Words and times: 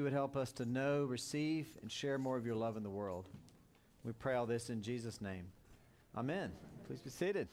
You 0.00 0.04
would 0.04 0.12
help 0.12 0.36
us 0.36 0.52
to 0.52 0.64
know, 0.64 1.02
receive, 1.02 1.66
and 1.82 1.90
share 1.90 2.18
more 2.18 2.36
of 2.36 2.46
your 2.46 2.54
love 2.54 2.76
in 2.76 2.84
the 2.84 2.88
world. 2.88 3.28
We 4.04 4.12
pray 4.12 4.36
all 4.36 4.46
this 4.46 4.70
in 4.70 4.80
Jesus' 4.80 5.20
name. 5.20 5.46
Amen. 6.16 6.52
Please 6.86 7.00
be 7.00 7.10
seated. 7.10 7.48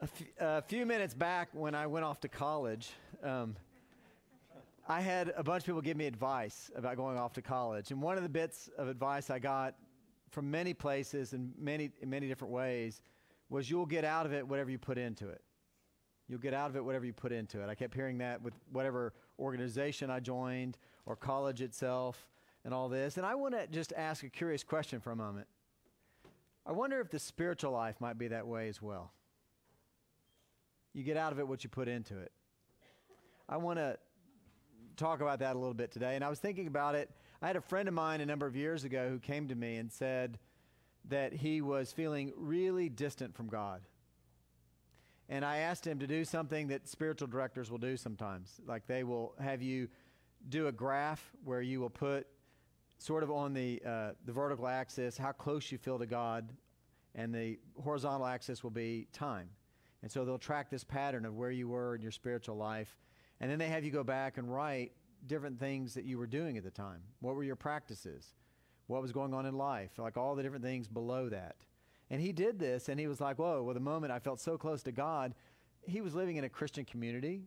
A, 0.00 0.04
f- 0.04 0.22
a 0.38 0.62
few 0.62 0.86
minutes 0.86 1.14
back, 1.14 1.48
when 1.52 1.74
I 1.74 1.88
went 1.88 2.04
off 2.04 2.20
to 2.20 2.28
college, 2.28 2.90
um, 3.24 3.56
I 4.88 5.00
had 5.00 5.32
a 5.36 5.42
bunch 5.42 5.62
of 5.62 5.66
people 5.66 5.80
give 5.80 5.96
me 5.96 6.06
advice 6.06 6.70
about 6.76 6.96
going 6.96 7.18
off 7.18 7.32
to 7.32 7.42
college. 7.42 7.90
And 7.90 8.00
one 8.00 8.16
of 8.16 8.22
the 8.22 8.28
bits 8.28 8.70
of 8.78 8.86
advice 8.86 9.30
I 9.30 9.40
got 9.40 9.74
from 10.30 10.48
many 10.48 10.74
places 10.74 11.32
and 11.32 11.52
many, 11.58 11.90
in 12.02 12.08
many 12.08 12.28
different 12.28 12.54
ways 12.54 13.02
was 13.50 13.68
you'll 13.68 13.84
get 13.84 14.04
out 14.04 14.26
of 14.26 14.32
it 14.32 14.46
whatever 14.46 14.70
you 14.70 14.78
put 14.78 14.96
into 14.96 15.28
it. 15.28 15.42
You'll 16.28 16.38
get 16.38 16.52
out 16.52 16.68
of 16.68 16.76
it 16.76 16.84
whatever 16.84 17.06
you 17.06 17.12
put 17.12 17.32
into 17.32 17.62
it. 17.62 17.68
I 17.68 17.74
kept 17.74 17.94
hearing 17.94 18.18
that 18.18 18.42
with 18.42 18.54
whatever 18.70 19.14
organization 19.38 20.10
I 20.10 20.20
joined 20.20 20.76
or 21.06 21.16
college 21.16 21.62
itself 21.62 22.26
and 22.64 22.74
all 22.74 22.88
this. 22.88 23.16
And 23.16 23.24
I 23.24 23.34
want 23.34 23.54
to 23.54 23.66
just 23.66 23.94
ask 23.96 24.22
a 24.24 24.28
curious 24.28 24.62
question 24.62 25.00
for 25.00 25.10
a 25.10 25.16
moment. 25.16 25.46
I 26.66 26.72
wonder 26.72 27.00
if 27.00 27.10
the 27.10 27.18
spiritual 27.18 27.72
life 27.72 27.98
might 27.98 28.18
be 28.18 28.28
that 28.28 28.46
way 28.46 28.68
as 28.68 28.82
well. 28.82 29.10
You 30.92 31.02
get 31.02 31.16
out 31.16 31.32
of 31.32 31.38
it 31.38 31.48
what 31.48 31.64
you 31.64 31.70
put 31.70 31.88
into 31.88 32.18
it. 32.18 32.30
I 33.48 33.56
want 33.56 33.78
to 33.78 33.96
talk 34.96 35.22
about 35.22 35.38
that 35.38 35.56
a 35.56 35.58
little 35.58 35.72
bit 35.72 35.90
today. 35.90 36.14
And 36.14 36.22
I 36.22 36.28
was 36.28 36.40
thinking 36.40 36.66
about 36.66 36.94
it. 36.94 37.10
I 37.40 37.46
had 37.46 37.56
a 37.56 37.60
friend 37.62 37.88
of 37.88 37.94
mine 37.94 38.20
a 38.20 38.26
number 38.26 38.46
of 38.46 38.54
years 38.54 38.84
ago 38.84 39.08
who 39.08 39.18
came 39.18 39.48
to 39.48 39.54
me 39.54 39.76
and 39.76 39.90
said 39.90 40.38
that 41.08 41.32
he 41.32 41.62
was 41.62 41.90
feeling 41.90 42.34
really 42.36 42.90
distant 42.90 43.34
from 43.34 43.46
God 43.46 43.80
and 45.28 45.44
I 45.44 45.58
asked 45.58 45.86
him 45.86 45.98
to 45.98 46.06
do 46.06 46.24
something 46.24 46.68
that 46.68 46.88
spiritual 46.88 47.28
directors 47.28 47.70
will 47.70 47.78
do 47.78 47.96
sometimes. 47.96 48.60
Like 48.66 48.86
they 48.86 49.04
will 49.04 49.34
have 49.38 49.62
you 49.62 49.88
do 50.48 50.68
a 50.68 50.72
graph 50.72 51.32
where 51.44 51.60
you 51.60 51.80
will 51.80 51.90
put 51.90 52.26
sort 52.98 53.22
of 53.22 53.30
on 53.30 53.52
the, 53.52 53.80
uh, 53.84 54.10
the 54.24 54.32
vertical 54.32 54.66
axis 54.66 55.16
how 55.18 55.32
close 55.32 55.70
you 55.70 55.78
feel 55.78 55.98
to 55.98 56.06
God, 56.06 56.50
and 57.14 57.34
the 57.34 57.58
horizontal 57.82 58.26
axis 58.26 58.62
will 58.62 58.70
be 58.70 59.06
time. 59.12 59.48
And 60.02 60.10
so 60.10 60.24
they'll 60.24 60.38
track 60.38 60.70
this 60.70 60.84
pattern 60.84 61.24
of 61.24 61.34
where 61.34 61.50
you 61.50 61.68
were 61.68 61.94
in 61.94 62.02
your 62.02 62.12
spiritual 62.12 62.56
life. 62.56 62.96
And 63.40 63.50
then 63.50 63.58
they 63.58 63.68
have 63.68 63.84
you 63.84 63.90
go 63.90 64.04
back 64.04 64.38
and 64.38 64.52
write 64.52 64.92
different 65.26 65.58
things 65.58 65.94
that 65.94 66.04
you 66.04 66.18
were 66.18 66.26
doing 66.26 66.56
at 66.56 66.64
the 66.64 66.70
time. 66.70 67.02
What 67.20 67.34
were 67.34 67.42
your 67.42 67.56
practices? 67.56 68.34
What 68.86 69.02
was 69.02 69.12
going 69.12 69.34
on 69.34 69.46
in 69.46 69.56
life? 69.56 69.98
Like 69.98 70.16
all 70.16 70.34
the 70.34 70.42
different 70.42 70.64
things 70.64 70.88
below 70.88 71.28
that. 71.28 71.56
And 72.10 72.20
he 72.20 72.32
did 72.32 72.58
this, 72.58 72.88
and 72.88 72.98
he 72.98 73.06
was 73.06 73.20
like, 73.20 73.38
whoa, 73.38 73.62
well, 73.62 73.74
the 73.74 73.80
moment 73.80 74.12
I 74.12 74.18
felt 74.18 74.40
so 74.40 74.56
close 74.56 74.82
to 74.84 74.92
God, 74.92 75.34
he 75.82 76.00
was 76.00 76.14
living 76.14 76.36
in 76.36 76.44
a 76.44 76.48
Christian 76.48 76.84
community. 76.84 77.42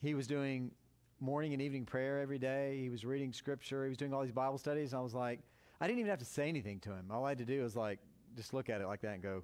He 0.00 0.14
was 0.14 0.26
doing 0.26 0.72
morning 1.20 1.52
and 1.52 1.62
evening 1.62 1.86
prayer 1.86 2.20
every 2.20 2.38
day. 2.38 2.78
He 2.80 2.90
was 2.90 3.04
reading 3.04 3.32
scripture. 3.32 3.84
He 3.84 3.88
was 3.88 3.98
doing 3.98 4.12
all 4.12 4.22
these 4.22 4.32
Bible 4.32 4.58
studies. 4.58 4.92
And 4.92 5.00
I 5.00 5.02
was 5.02 5.14
like, 5.14 5.40
I 5.80 5.86
didn't 5.86 6.00
even 6.00 6.10
have 6.10 6.18
to 6.18 6.24
say 6.24 6.48
anything 6.48 6.80
to 6.80 6.90
him. 6.90 7.06
All 7.10 7.24
I 7.24 7.30
had 7.30 7.38
to 7.38 7.44
do 7.44 7.62
was 7.62 7.76
like, 7.76 8.00
just 8.36 8.52
look 8.52 8.68
at 8.68 8.80
it 8.80 8.86
like 8.86 9.00
that 9.02 9.14
and 9.14 9.22
go, 9.22 9.42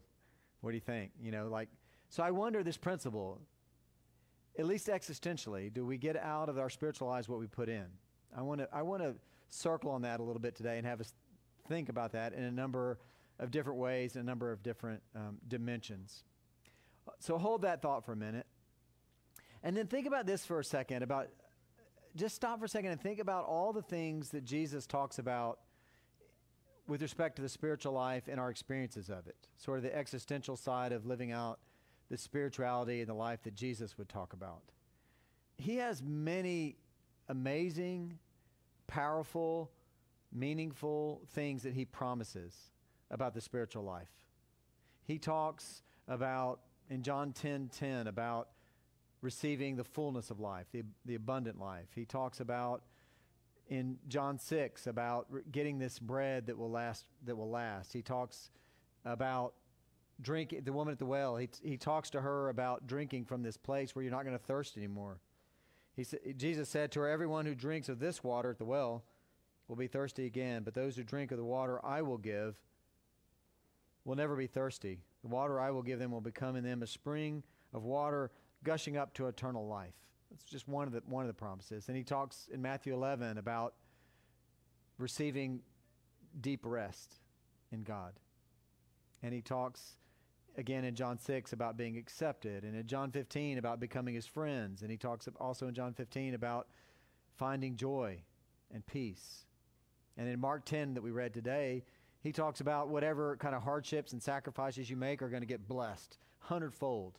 what 0.60 0.70
do 0.70 0.76
you 0.76 0.80
think? 0.80 1.12
You 1.20 1.30
know, 1.30 1.48
like, 1.48 1.68
so 2.08 2.22
I 2.22 2.30
wonder 2.30 2.62
this 2.62 2.76
principle, 2.76 3.40
at 4.58 4.66
least 4.66 4.88
existentially, 4.88 5.72
do 5.72 5.86
we 5.86 5.96
get 5.96 6.16
out 6.16 6.48
of 6.48 6.58
our 6.58 6.68
spiritual 6.68 7.08
lives 7.08 7.28
what 7.28 7.38
we 7.38 7.46
put 7.46 7.68
in? 7.68 7.86
I 8.36 8.42
want 8.42 8.60
to, 8.60 8.68
I 8.72 8.82
want 8.82 9.02
to 9.02 9.14
circle 9.48 9.90
on 9.92 10.02
that 10.02 10.20
a 10.20 10.22
little 10.22 10.40
bit 10.40 10.54
today 10.54 10.76
and 10.76 10.86
have 10.86 11.00
us 11.00 11.14
think 11.68 11.88
about 11.88 12.12
that 12.12 12.32
in 12.32 12.42
a 12.42 12.50
number 12.50 12.98
of 13.40 13.50
different 13.50 13.78
ways, 13.78 14.14
and 14.14 14.22
a 14.22 14.26
number 14.26 14.52
of 14.52 14.62
different 14.62 15.02
um, 15.16 15.38
dimensions. 15.48 16.22
So 17.18 17.38
hold 17.38 17.62
that 17.62 17.82
thought 17.82 18.04
for 18.04 18.12
a 18.12 18.16
minute. 18.16 18.46
And 19.62 19.76
then 19.76 19.86
think 19.86 20.06
about 20.06 20.26
this 20.26 20.46
for 20.46 20.60
a 20.60 20.64
second 20.64 21.02
about 21.02 21.28
just 22.16 22.34
stop 22.34 22.58
for 22.58 22.66
a 22.66 22.68
second 22.68 22.90
and 22.90 23.00
think 23.00 23.18
about 23.18 23.46
all 23.46 23.72
the 23.72 23.82
things 23.82 24.30
that 24.30 24.44
Jesus 24.44 24.86
talks 24.86 25.18
about 25.18 25.60
with 26.86 27.02
respect 27.02 27.36
to 27.36 27.42
the 27.42 27.48
spiritual 27.48 27.92
life 27.92 28.24
and 28.28 28.40
our 28.40 28.50
experiences 28.50 29.08
of 29.08 29.26
it. 29.26 29.36
Sort 29.56 29.78
of 29.78 29.84
the 29.84 29.96
existential 29.96 30.56
side 30.56 30.92
of 30.92 31.06
living 31.06 31.30
out 31.30 31.60
the 32.10 32.18
spirituality 32.18 33.00
and 33.00 33.08
the 33.08 33.14
life 33.14 33.42
that 33.44 33.54
Jesus 33.54 33.96
would 33.96 34.08
talk 34.08 34.32
about. 34.32 34.62
He 35.56 35.76
has 35.76 36.02
many 36.02 36.76
amazing, 37.28 38.18
powerful, 38.88 39.70
meaningful 40.32 41.22
things 41.32 41.62
that 41.62 41.74
he 41.74 41.84
promises 41.84 42.72
about 43.10 43.34
the 43.34 43.40
spiritual 43.40 43.84
life. 43.84 44.10
He 45.04 45.18
talks 45.18 45.82
about, 46.06 46.60
in 46.88 47.02
John 47.02 47.32
10 47.32 47.70
10, 47.72 48.06
about 48.06 48.48
receiving 49.22 49.76
the 49.76 49.84
fullness 49.84 50.30
of 50.30 50.40
life, 50.40 50.66
the, 50.72 50.82
the 51.04 51.14
abundant 51.14 51.58
life. 51.60 51.88
He 51.94 52.04
talks 52.04 52.40
about, 52.40 52.82
in 53.68 53.98
John 54.08 54.38
6, 54.38 54.86
about 54.86 55.26
getting 55.52 55.78
this 55.78 55.98
bread 55.98 56.46
that 56.46 56.56
will 56.56 56.70
last. 56.70 57.04
That 57.24 57.36
will 57.36 57.50
last. 57.50 57.92
He 57.92 58.02
talks 58.02 58.50
about 59.04 59.54
drinking, 60.20 60.62
the 60.64 60.72
woman 60.72 60.92
at 60.92 60.98
the 60.98 61.06
well, 61.06 61.36
he, 61.36 61.48
he 61.62 61.76
talks 61.76 62.10
to 62.10 62.20
her 62.20 62.48
about 62.48 62.86
drinking 62.86 63.24
from 63.24 63.42
this 63.42 63.56
place 63.56 63.94
where 63.94 64.02
you're 64.02 64.12
not 64.12 64.24
going 64.24 64.36
to 64.36 64.44
thirst 64.44 64.76
anymore. 64.76 65.18
He 65.96 66.04
sa- 66.04 66.18
Jesus 66.36 66.68
said 66.68 66.92
to 66.92 67.00
her, 67.00 67.08
Everyone 67.08 67.46
who 67.46 67.54
drinks 67.54 67.88
of 67.88 67.98
this 67.98 68.22
water 68.22 68.50
at 68.50 68.58
the 68.58 68.64
well 68.64 69.04
will 69.68 69.76
be 69.76 69.86
thirsty 69.86 70.26
again, 70.26 70.62
but 70.62 70.74
those 70.74 70.96
who 70.96 71.02
drink 71.02 71.30
of 71.30 71.38
the 71.38 71.44
water 71.44 71.84
I 71.84 72.02
will 72.02 72.18
give 72.18 72.56
will 74.04 74.16
never 74.16 74.36
be 74.36 74.46
thirsty. 74.46 75.00
The 75.22 75.28
water 75.28 75.60
I 75.60 75.70
will 75.70 75.82
give 75.82 75.98
them 75.98 76.10
will 76.10 76.20
become 76.20 76.56
in 76.56 76.64
them 76.64 76.82
a 76.82 76.86
spring 76.86 77.42
of 77.72 77.84
water 77.84 78.30
gushing 78.64 78.96
up 78.96 79.14
to 79.14 79.26
eternal 79.26 79.66
life. 79.66 79.94
That's 80.30 80.44
just 80.44 80.68
one 80.68 80.86
of 80.86 80.92
the 80.92 81.02
one 81.06 81.22
of 81.22 81.28
the 81.28 81.34
promises. 81.34 81.88
And 81.88 81.96
he 81.96 82.04
talks 82.04 82.48
in 82.52 82.62
Matthew 82.62 82.94
11 82.94 83.38
about 83.38 83.74
receiving 84.98 85.60
deep 86.40 86.60
rest 86.64 87.16
in 87.72 87.82
God. 87.82 88.12
And 89.22 89.34
he 89.34 89.42
talks 89.42 89.96
again 90.56 90.84
in 90.84 90.94
John 90.94 91.18
6 91.18 91.52
about 91.52 91.76
being 91.76 91.96
accepted 91.96 92.64
and 92.64 92.76
in 92.76 92.86
John 92.86 93.10
15 93.10 93.58
about 93.58 93.80
becoming 93.80 94.14
his 94.14 94.26
friends 94.26 94.82
and 94.82 94.90
he 94.90 94.96
talks 94.96 95.28
also 95.38 95.68
in 95.68 95.74
John 95.74 95.94
15 95.94 96.34
about 96.34 96.68
finding 97.36 97.76
joy 97.76 98.22
and 98.72 98.84
peace. 98.86 99.46
And 100.16 100.28
in 100.28 100.40
Mark 100.40 100.64
10 100.64 100.94
that 100.94 101.02
we 101.02 101.10
read 101.10 101.32
today, 101.32 101.84
he 102.22 102.32
talks 102.32 102.60
about 102.60 102.88
whatever 102.88 103.36
kind 103.36 103.54
of 103.54 103.62
hardships 103.62 104.12
and 104.12 104.22
sacrifices 104.22 104.90
you 104.90 104.96
make 104.96 105.22
are 105.22 105.28
going 105.28 105.42
to 105.42 105.46
get 105.46 105.66
blessed 105.66 106.18
hundredfold. 106.40 107.18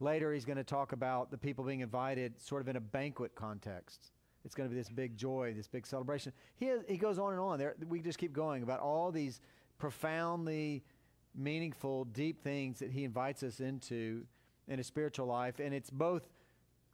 Later, 0.00 0.32
he's 0.32 0.44
going 0.44 0.58
to 0.58 0.64
talk 0.64 0.92
about 0.92 1.30
the 1.30 1.38
people 1.38 1.64
being 1.64 1.80
invited 1.80 2.38
sort 2.40 2.60
of 2.60 2.68
in 2.68 2.76
a 2.76 2.80
banquet 2.80 3.34
context. 3.34 4.10
It's 4.44 4.54
going 4.54 4.68
to 4.68 4.74
be 4.74 4.78
this 4.78 4.90
big 4.90 5.16
joy, 5.16 5.54
this 5.56 5.68
big 5.68 5.86
celebration. 5.86 6.32
He, 6.56 6.66
has, 6.66 6.80
he 6.88 6.96
goes 6.96 7.18
on 7.18 7.32
and 7.32 7.40
on. 7.40 7.58
There, 7.58 7.74
we 7.88 8.00
just 8.00 8.18
keep 8.18 8.32
going 8.32 8.62
about 8.62 8.80
all 8.80 9.10
these 9.10 9.40
profoundly 9.78 10.82
meaningful, 11.34 12.04
deep 12.06 12.42
things 12.42 12.80
that 12.80 12.90
he 12.90 13.04
invites 13.04 13.42
us 13.42 13.60
into 13.60 14.26
in 14.68 14.80
a 14.80 14.84
spiritual 14.84 15.26
life. 15.26 15.60
And 15.60 15.72
it's 15.72 15.90
both 15.90 16.28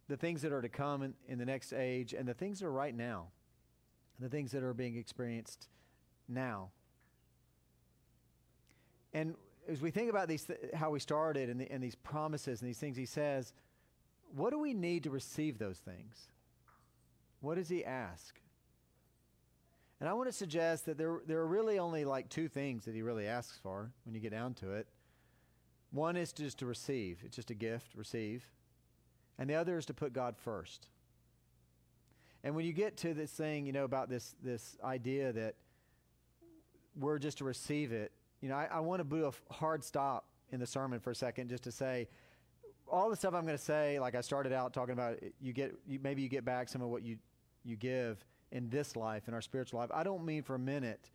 the 0.07 0.17
things 0.17 0.41
that 0.43 0.51
are 0.51 0.61
to 0.61 0.69
come 0.69 1.03
in, 1.03 1.13
in 1.27 1.39
the 1.39 1.45
next 1.45 1.73
age 1.73 2.13
and 2.13 2.27
the 2.27 2.33
things 2.33 2.59
that 2.59 2.67
are 2.67 2.71
right 2.71 2.95
now, 2.95 3.27
the 4.19 4.29
things 4.29 4.51
that 4.51 4.63
are 4.63 4.73
being 4.73 4.95
experienced 4.95 5.67
now. 6.31 6.69
And 9.13 9.35
as 9.67 9.81
we 9.81 9.91
think 9.91 10.09
about 10.09 10.27
these, 10.27 10.43
th- 10.43 10.59
how 10.73 10.89
we 10.89 10.99
started 10.99 11.49
and, 11.49 11.59
the, 11.59 11.71
and 11.71 11.83
these 11.83 11.95
promises 11.95 12.61
and 12.61 12.69
these 12.69 12.77
things 12.77 12.97
he 12.97 13.05
says, 13.05 13.53
what 14.33 14.51
do 14.51 14.59
we 14.59 14.73
need 14.73 15.03
to 15.03 15.09
receive 15.09 15.57
those 15.57 15.77
things? 15.77 16.27
What 17.41 17.55
does 17.55 17.69
he 17.69 17.83
ask? 17.83 18.39
And 19.99 20.09
I 20.09 20.13
want 20.13 20.29
to 20.29 20.33
suggest 20.33 20.85
that 20.87 20.97
there, 20.97 21.19
there 21.27 21.39
are 21.39 21.47
really 21.47 21.77
only 21.77 22.05
like 22.05 22.29
two 22.29 22.47
things 22.47 22.85
that 22.85 22.95
he 22.95 23.01
really 23.01 23.27
asks 23.27 23.59
for 23.61 23.91
when 24.03 24.15
you 24.15 24.21
get 24.21 24.31
down 24.31 24.53
to 24.55 24.73
it. 24.73 24.87
One 25.91 26.15
is 26.15 26.31
just 26.31 26.59
to 26.59 26.65
receive, 26.65 27.19
it's 27.23 27.35
just 27.35 27.51
a 27.51 27.55
gift, 27.55 27.93
receive. 27.95 28.45
And 29.37 29.49
the 29.49 29.55
other 29.55 29.77
is 29.77 29.85
to 29.87 29.93
put 29.93 30.13
God 30.13 30.35
first. 30.37 30.87
And 32.43 32.55
when 32.55 32.65
you 32.65 32.73
get 32.73 32.97
to 32.97 33.13
this 33.13 33.31
thing, 33.31 33.65
you 33.65 33.73
know, 33.73 33.83
about 33.83 34.09
this, 34.09 34.35
this 34.41 34.77
idea 34.83 35.31
that 35.33 35.55
we're 36.97 37.19
just 37.19 37.37
to 37.39 37.43
receive 37.43 37.91
it. 37.91 38.11
You 38.41 38.49
know, 38.49 38.55
I, 38.55 38.67
I 38.71 38.79
want 38.79 39.01
to 39.01 39.15
do 39.15 39.25
a 39.25 39.53
hard 39.53 39.83
stop 39.83 40.25
in 40.51 40.59
the 40.59 40.67
sermon 40.67 40.99
for 40.99 41.11
a 41.11 41.15
second 41.15 41.49
just 41.49 41.63
to 41.63 41.71
say 41.71 42.07
all 42.91 43.09
the 43.09 43.15
stuff 43.15 43.33
I'm 43.33 43.45
going 43.45 43.57
to 43.57 43.63
say, 43.63 43.99
like 43.99 44.15
I 44.15 44.21
started 44.21 44.51
out 44.51 44.73
talking 44.73 44.93
about, 44.93 45.17
you 45.39 45.53
get 45.53 45.73
you, 45.87 45.99
maybe 46.03 46.21
you 46.21 46.27
get 46.27 46.43
back 46.43 46.67
some 46.69 46.81
of 46.81 46.89
what 46.89 47.03
you 47.03 47.17
you 47.63 47.75
give 47.75 48.23
in 48.51 48.69
this 48.69 48.95
life, 48.95 49.27
in 49.27 49.33
our 49.33 49.41
spiritual 49.41 49.79
life. 49.79 49.89
I 49.93 50.03
don't 50.03 50.25
mean 50.25 50.43
for 50.43 50.55
a 50.55 50.59
minute 50.59 51.09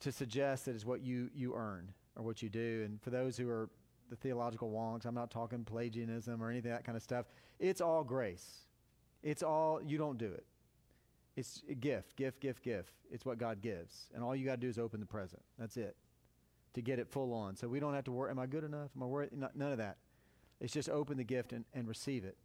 to 0.00 0.10
suggest 0.10 0.64
that 0.64 0.74
it's 0.74 0.84
what 0.84 1.00
you 1.00 1.30
you 1.34 1.54
earn 1.54 1.92
or 2.16 2.24
what 2.24 2.42
you 2.42 2.48
do. 2.48 2.82
And 2.84 3.00
for 3.00 3.10
those 3.10 3.36
who 3.36 3.48
are 3.48 3.70
the 4.10 4.16
theological 4.16 4.70
wonks, 4.70 5.06
I'm 5.06 5.14
not 5.14 5.30
talking 5.30 5.64
Pelagianism 5.64 6.42
or 6.42 6.50
anything 6.50 6.72
that 6.72 6.84
kind 6.84 6.96
of 6.96 7.02
stuff. 7.02 7.26
It's 7.60 7.80
all 7.80 8.02
grace. 8.02 8.66
It's 9.22 9.42
all 9.42 9.80
you 9.82 9.98
don't 9.98 10.18
do 10.18 10.26
it. 10.26 10.44
It's 11.38 11.62
a 11.70 11.74
gift, 11.74 12.16
gift, 12.16 12.40
gift, 12.40 12.64
gift. 12.64 12.92
It's 13.12 13.24
what 13.24 13.38
God 13.38 13.60
gives. 13.60 14.08
And 14.12 14.24
all 14.24 14.34
you 14.34 14.44
got 14.44 14.56
to 14.56 14.60
do 14.60 14.68
is 14.68 14.76
open 14.76 14.98
the 14.98 15.06
present. 15.06 15.40
That's 15.56 15.76
it. 15.76 15.94
To 16.74 16.82
get 16.82 16.98
it 16.98 17.08
full 17.08 17.32
on. 17.32 17.54
So 17.54 17.68
we 17.68 17.78
don't 17.78 17.94
have 17.94 18.02
to 18.04 18.10
worry, 18.12 18.32
am 18.32 18.40
I 18.40 18.46
good 18.46 18.64
enough? 18.64 18.90
Am 18.96 19.04
I 19.04 19.06
worried? 19.06 19.30
None 19.32 19.70
of 19.70 19.78
that. 19.78 19.98
It's 20.60 20.72
just 20.72 20.88
open 20.88 21.16
the 21.16 21.22
gift 21.22 21.52
and, 21.52 21.64
and 21.72 21.86
receive 21.86 22.24
it. 22.24 22.36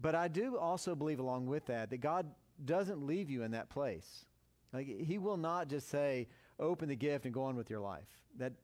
But 0.00 0.14
I 0.14 0.28
do 0.28 0.56
also 0.56 0.94
believe, 0.94 1.20
along 1.20 1.44
with 1.44 1.66
that, 1.66 1.90
that 1.90 1.98
God 1.98 2.26
doesn't 2.64 3.06
leave 3.06 3.28
you 3.28 3.42
in 3.42 3.50
that 3.50 3.68
place. 3.68 4.24
Like 4.72 4.86
He 4.86 5.18
will 5.18 5.36
not 5.36 5.68
just 5.68 5.90
say, 5.90 6.28
"Open 6.58 6.88
the 6.88 6.96
gift 6.96 7.26
and 7.26 7.34
go 7.34 7.42
on 7.42 7.54
with 7.54 7.68
your 7.68 7.80
life." 7.80 8.08
That 8.38 8.54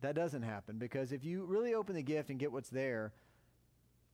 that 0.00 0.14
doesn't 0.14 0.42
happen 0.42 0.78
because 0.78 1.10
if 1.10 1.24
you 1.24 1.44
really 1.44 1.74
open 1.74 1.96
the 1.96 2.02
gift 2.02 2.30
and 2.30 2.38
get 2.38 2.52
what's 2.52 2.70
there, 2.70 3.12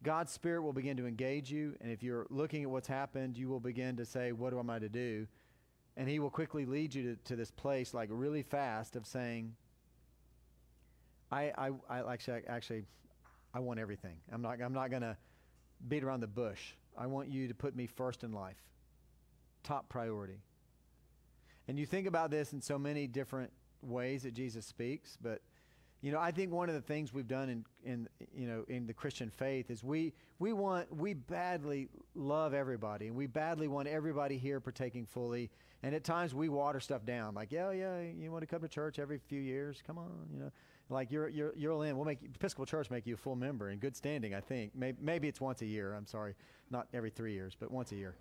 God's 0.02 0.32
Spirit 0.32 0.62
will 0.62 0.72
begin 0.72 0.96
to 0.96 1.06
engage 1.06 1.50
you. 1.50 1.76
And 1.80 1.92
if 1.92 2.02
you're 2.02 2.26
looking 2.30 2.62
at 2.62 2.70
what's 2.70 2.88
happened, 2.88 3.36
you 3.36 3.48
will 3.48 3.60
begin 3.60 3.96
to 3.96 4.04
say, 4.04 4.32
What 4.32 4.52
am 4.52 4.70
I 4.70 4.78
to 4.78 4.88
do? 4.88 5.26
And 5.96 6.08
He 6.08 6.18
will 6.18 6.30
quickly 6.30 6.64
lead 6.64 6.94
you 6.94 7.14
to, 7.14 7.16
to 7.24 7.36
this 7.36 7.50
place, 7.50 7.94
like 7.94 8.08
really 8.10 8.42
fast, 8.42 8.96
of 8.96 9.06
saying, 9.06 9.54
I, 11.30 11.52
I, 11.56 11.70
I 11.88 12.12
actually, 12.12 12.42
actually, 12.46 12.84
I 13.54 13.60
want 13.60 13.78
everything. 13.78 14.16
I'm 14.32 14.42
not, 14.42 14.60
I'm 14.60 14.72
not 14.72 14.90
going 14.90 15.02
to 15.02 15.16
beat 15.88 16.04
around 16.04 16.20
the 16.20 16.26
bush. 16.26 16.72
I 16.96 17.06
want 17.06 17.28
you 17.28 17.48
to 17.48 17.54
put 17.54 17.74
me 17.74 17.86
first 17.86 18.22
in 18.24 18.32
life, 18.32 18.62
top 19.62 19.88
priority. 19.88 20.40
And 21.68 21.78
you 21.78 21.86
think 21.86 22.06
about 22.06 22.30
this 22.30 22.52
in 22.52 22.60
so 22.60 22.78
many 22.78 23.06
different 23.06 23.50
ways 23.82 24.24
that 24.24 24.34
Jesus 24.34 24.66
speaks, 24.66 25.16
but 25.20 25.40
you 26.02 26.10
know, 26.10 26.18
I 26.18 26.32
think 26.32 26.52
one 26.52 26.68
of 26.68 26.74
the 26.74 26.80
things 26.80 27.14
we've 27.14 27.28
done 27.28 27.48
in, 27.48 27.64
in 27.84 28.08
you 28.34 28.48
know 28.48 28.64
in 28.68 28.86
the 28.86 28.92
Christian 28.92 29.30
faith 29.30 29.70
is 29.70 29.84
we 29.84 30.12
we 30.40 30.52
want 30.52 30.94
we 30.94 31.14
badly 31.14 31.88
love 32.16 32.54
everybody 32.54 33.06
and 33.06 33.16
we 33.16 33.28
badly 33.28 33.68
want 33.68 33.86
everybody 33.86 34.36
here 34.36 34.60
partaking 34.60 35.06
fully. 35.06 35.50
And 35.84 35.96
at 35.96 36.04
times 36.04 36.32
we 36.34 36.48
water 36.48 36.80
stuff 36.80 37.04
down, 37.04 37.34
like 37.34 37.52
yeah 37.52 37.70
yeah 37.70 38.00
you 38.00 38.32
want 38.32 38.42
to 38.42 38.46
come 38.46 38.62
to 38.62 38.68
church 38.68 38.98
every 38.98 39.18
few 39.18 39.40
years, 39.40 39.80
come 39.86 39.96
on, 39.96 40.10
you 40.32 40.40
know, 40.40 40.50
like 40.88 41.12
you're 41.12 41.28
you're 41.28 41.52
you're 41.56 41.84
in. 41.86 41.96
We'll 41.96 42.06
make 42.06 42.18
Episcopal 42.34 42.66
Church 42.66 42.90
make 42.90 43.06
you 43.06 43.14
a 43.14 43.16
full 43.16 43.36
member 43.36 43.70
in 43.70 43.78
good 43.78 43.96
standing. 43.96 44.34
I 44.34 44.40
think 44.40 44.72
maybe 44.74 44.98
maybe 45.00 45.28
it's 45.28 45.40
once 45.40 45.62
a 45.62 45.66
year. 45.66 45.94
I'm 45.94 46.06
sorry, 46.06 46.34
not 46.70 46.88
every 46.92 47.10
three 47.10 47.32
years, 47.32 47.56
but 47.58 47.70
once 47.70 47.92
a 47.92 47.96
year. 47.96 48.16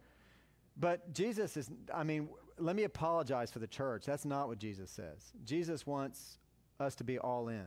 But 0.77 1.13
Jesus 1.13 1.57
is. 1.57 1.69
I 1.93 2.03
mean, 2.03 2.29
let 2.59 2.75
me 2.75 2.83
apologize 2.83 3.51
for 3.51 3.59
the 3.59 3.67
church. 3.67 4.05
That's 4.05 4.25
not 4.25 4.47
what 4.47 4.59
Jesus 4.59 4.91
says. 4.91 5.33
Jesus 5.43 5.85
wants 5.87 6.37
us 6.81 6.95
to 6.95 7.03
be 7.03 7.17
all 7.19 7.47
in 7.47 7.65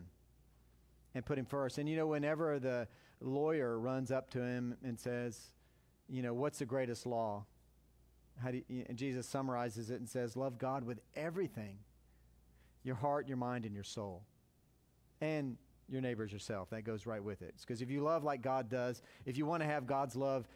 and 1.15 1.25
put 1.25 1.39
him 1.39 1.47
first. 1.47 1.79
And 1.79 1.89
you 1.89 1.97
know, 1.97 2.07
whenever 2.07 2.59
the 2.59 2.89
lawyer 3.21 3.79
runs 3.79 4.11
up 4.11 4.31
to 4.31 4.43
him 4.43 4.77
and 4.85 4.99
says, 4.99 5.53
you 6.09 6.23
know, 6.23 6.35
what's 6.35 6.59
the 6.59 6.67
greatest 6.67 7.07
law? 7.07 7.45
How 8.43 8.51
do 8.51 8.63
you, 8.69 8.85
and 8.89 8.99
Jesus 8.99 9.27
summarizes 9.27 9.91
it 9.91 10.01
and 10.01 10.09
says, 10.09 10.37
love 10.37 10.59
God 10.59 10.85
with 10.85 11.01
everything 11.15 11.79
your 12.83 12.97
heart, 12.97 13.27
your 13.27 13.39
mind, 13.39 13.65
and 13.65 13.75
your 13.75 13.85
soul. 13.85 14.23
And 15.21 15.57
your 15.89 16.01
neighbors 16.01 16.33
yourself. 16.33 16.71
That 16.71 16.85
goes 16.85 17.07
right 17.07 17.23
with 17.23 17.43
it. 17.43 17.55
Because 17.61 17.83
if 17.83 17.91
you 17.91 18.03
love 18.03 18.25
like 18.25 18.43
God 18.43 18.69
does, 18.69 19.03
if 19.27 19.37
you 19.37 19.47
want 19.47 19.63
to 19.63 19.67
have 19.67 19.87
God's 19.87 20.17
love 20.17 20.47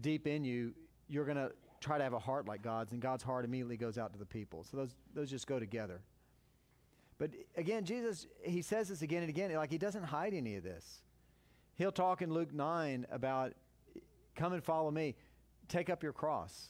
deep 0.00 0.26
in 0.26 0.44
you, 0.44 0.74
you're 1.08 1.24
going 1.24 1.36
to 1.36 1.52
try 1.80 1.98
to 1.98 2.04
have 2.04 2.12
a 2.12 2.18
heart 2.18 2.46
like 2.46 2.62
God's, 2.62 2.92
and 2.92 3.00
God's 3.00 3.22
heart 3.22 3.44
immediately 3.44 3.76
goes 3.76 3.98
out 3.98 4.12
to 4.12 4.18
the 4.18 4.26
people. 4.26 4.64
So 4.64 4.76
those, 4.76 4.94
those 5.14 5.30
just 5.30 5.46
go 5.46 5.58
together. 5.58 6.00
But 7.18 7.30
again, 7.56 7.84
Jesus, 7.84 8.26
he 8.42 8.62
says 8.62 8.88
this 8.88 9.02
again 9.02 9.22
and 9.22 9.28
again, 9.28 9.52
like 9.54 9.70
he 9.70 9.78
doesn't 9.78 10.04
hide 10.04 10.34
any 10.34 10.54
of 10.54 10.62
this. 10.62 11.02
He'll 11.74 11.92
talk 11.92 12.22
in 12.22 12.32
Luke 12.32 12.52
9 12.52 13.06
about, 13.10 13.54
come 14.36 14.52
and 14.52 14.62
follow 14.62 14.90
me, 14.90 15.16
take 15.68 15.90
up 15.90 16.02
your 16.02 16.12
cross. 16.12 16.68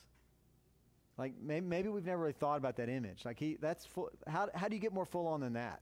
Like 1.18 1.34
maybe, 1.40 1.66
maybe 1.66 1.88
we've 1.88 2.06
never 2.06 2.22
really 2.22 2.32
thought 2.32 2.56
about 2.56 2.76
that 2.76 2.88
image. 2.88 3.24
Like 3.24 3.38
he, 3.38 3.56
that's 3.60 3.84
full, 3.84 4.10
how, 4.26 4.48
how 4.54 4.68
do 4.68 4.74
you 4.74 4.80
get 4.80 4.92
more 4.92 5.04
full 5.04 5.26
on 5.26 5.40
than 5.40 5.52
that? 5.54 5.80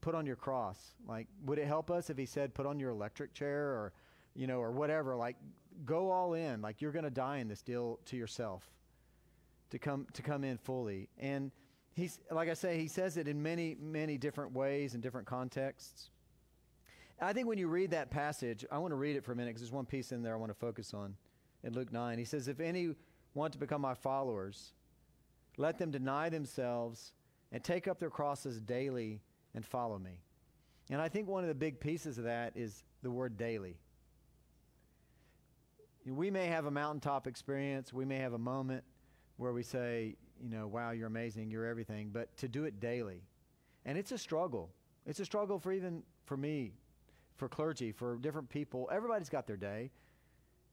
Put 0.00 0.16
on 0.16 0.26
your 0.26 0.36
cross. 0.36 0.78
Like, 1.06 1.28
would 1.44 1.58
it 1.58 1.66
help 1.66 1.88
us 1.88 2.10
if 2.10 2.18
he 2.18 2.26
said, 2.26 2.54
put 2.54 2.66
on 2.66 2.80
your 2.80 2.90
electric 2.90 3.34
chair 3.34 3.60
or, 3.60 3.92
you 4.34 4.48
know, 4.48 4.58
or 4.58 4.72
whatever? 4.72 5.14
Like, 5.14 5.36
go 5.84 6.10
all 6.10 6.34
in. 6.34 6.60
Like, 6.60 6.80
you're 6.80 6.90
going 6.90 7.04
to 7.04 7.10
die 7.10 7.36
in 7.38 7.46
this 7.46 7.62
deal 7.62 8.00
to 8.06 8.16
yourself 8.16 8.68
to 9.70 9.78
come, 9.78 10.08
to 10.14 10.22
come 10.22 10.42
in 10.42 10.58
fully. 10.58 11.08
And, 11.18 11.52
he's 11.94 12.18
like 12.30 12.48
I 12.48 12.54
say, 12.54 12.78
he 12.78 12.88
says 12.88 13.16
it 13.16 13.28
in 13.28 13.42
many, 13.42 13.76
many 13.80 14.18
different 14.18 14.52
ways 14.52 14.94
and 14.94 15.02
different 15.02 15.26
contexts. 15.26 16.10
I 17.20 17.32
think 17.32 17.46
when 17.46 17.58
you 17.58 17.68
read 17.68 17.92
that 17.92 18.10
passage, 18.10 18.64
I 18.70 18.78
want 18.78 18.90
to 18.90 18.96
read 18.96 19.14
it 19.14 19.24
for 19.24 19.32
a 19.32 19.36
minute 19.36 19.50
because 19.50 19.62
there's 19.62 19.72
one 19.72 19.86
piece 19.86 20.10
in 20.10 20.22
there 20.22 20.34
I 20.34 20.36
want 20.36 20.50
to 20.50 20.58
focus 20.58 20.92
on. 20.92 21.14
In 21.62 21.72
Luke 21.72 21.92
9, 21.92 22.18
he 22.18 22.24
says, 22.24 22.48
If 22.48 22.58
any 22.58 22.96
want 23.34 23.52
to 23.52 23.58
become 23.58 23.80
my 23.80 23.94
followers, 23.94 24.72
let 25.56 25.78
them 25.78 25.92
deny 25.92 26.28
themselves 26.28 27.12
and 27.52 27.62
take 27.62 27.86
up 27.86 28.00
their 28.00 28.10
crosses 28.10 28.60
daily 28.60 29.20
and 29.54 29.64
follow 29.64 29.98
me. 29.98 30.18
And 30.90 31.00
I 31.00 31.08
think 31.08 31.28
one 31.28 31.44
of 31.44 31.48
the 31.48 31.54
big 31.54 31.78
pieces 31.78 32.18
of 32.18 32.24
that 32.24 32.54
is 32.56 32.82
the 33.02 33.10
word 33.10 33.36
daily. 33.36 33.76
We 36.04 36.30
may 36.30 36.46
have 36.46 36.66
a 36.66 36.70
mountaintop 36.70 37.28
experience, 37.28 37.92
we 37.92 38.04
may 38.04 38.16
have 38.16 38.32
a 38.32 38.38
moment 38.38 38.82
where 39.36 39.52
we 39.52 39.62
say, 39.62 40.16
you 40.42 40.48
know, 40.48 40.66
wow, 40.66 40.90
you're 40.90 41.06
amazing, 41.06 41.50
you're 41.50 41.66
everything, 41.66 42.10
but 42.12 42.36
to 42.38 42.48
do 42.48 42.64
it 42.64 42.80
daily. 42.80 43.22
And 43.84 43.96
it's 43.96 44.12
a 44.12 44.18
struggle. 44.18 44.70
It's 45.06 45.20
a 45.20 45.24
struggle 45.24 45.58
for 45.58 45.72
even 45.72 46.02
for 46.24 46.36
me, 46.36 46.72
for 47.36 47.48
clergy, 47.48 47.92
for 47.92 48.16
different 48.16 48.48
people. 48.48 48.88
Everybody's 48.92 49.28
got 49.28 49.46
their 49.46 49.56
day. 49.56 49.90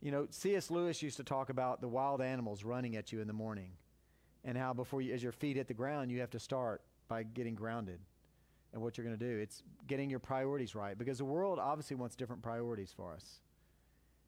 You 0.01 0.11
know, 0.11 0.27
C.S. 0.29 0.71
Lewis 0.71 1.01
used 1.01 1.17
to 1.17 1.23
talk 1.23 1.49
about 1.49 1.81
the 1.81 1.87
wild 1.87 2.21
animals 2.21 2.63
running 2.63 2.95
at 2.95 3.11
you 3.11 3.21
in 3.21 3.27
the 3.27 3.33
morning 3.33 3.71
and 4.43 4.57
how 4.57 4.73
before 4.73 5.01
you, 5.01 5.13
as 5.13 5.21
your 5.21 5.31
feet 5.31 5.57
hit 5.57 5.67
the 5.67 5.73
ground, 5.73 6.11
you 6.11 6.19
have 6.21 6.29
to 6.31 6.39
start 6.39 6.81
by 7.07 7.23
getting 7.23 7.55
grounded 7.55 7.99
and 8.73 8.81
what 8.81 8.97
you're 8.97 9.05
going 9.05 9.17
to 9.17 9.25
do. 9.25 9.39
It's 9.39 9.63
getting 9.87 10.09
your 10.09 10.19
priorities 10.19 10.75
right 10.75 10.97
because 10.97 11.17
the 11.17 11.25
world 11.25 11.59
obviously 11.59 11.95
wants 11.95 12.15
different 12.15 12.41
priorities 12.41 12.93
for 12.95 13.13
us. 13.13 13.41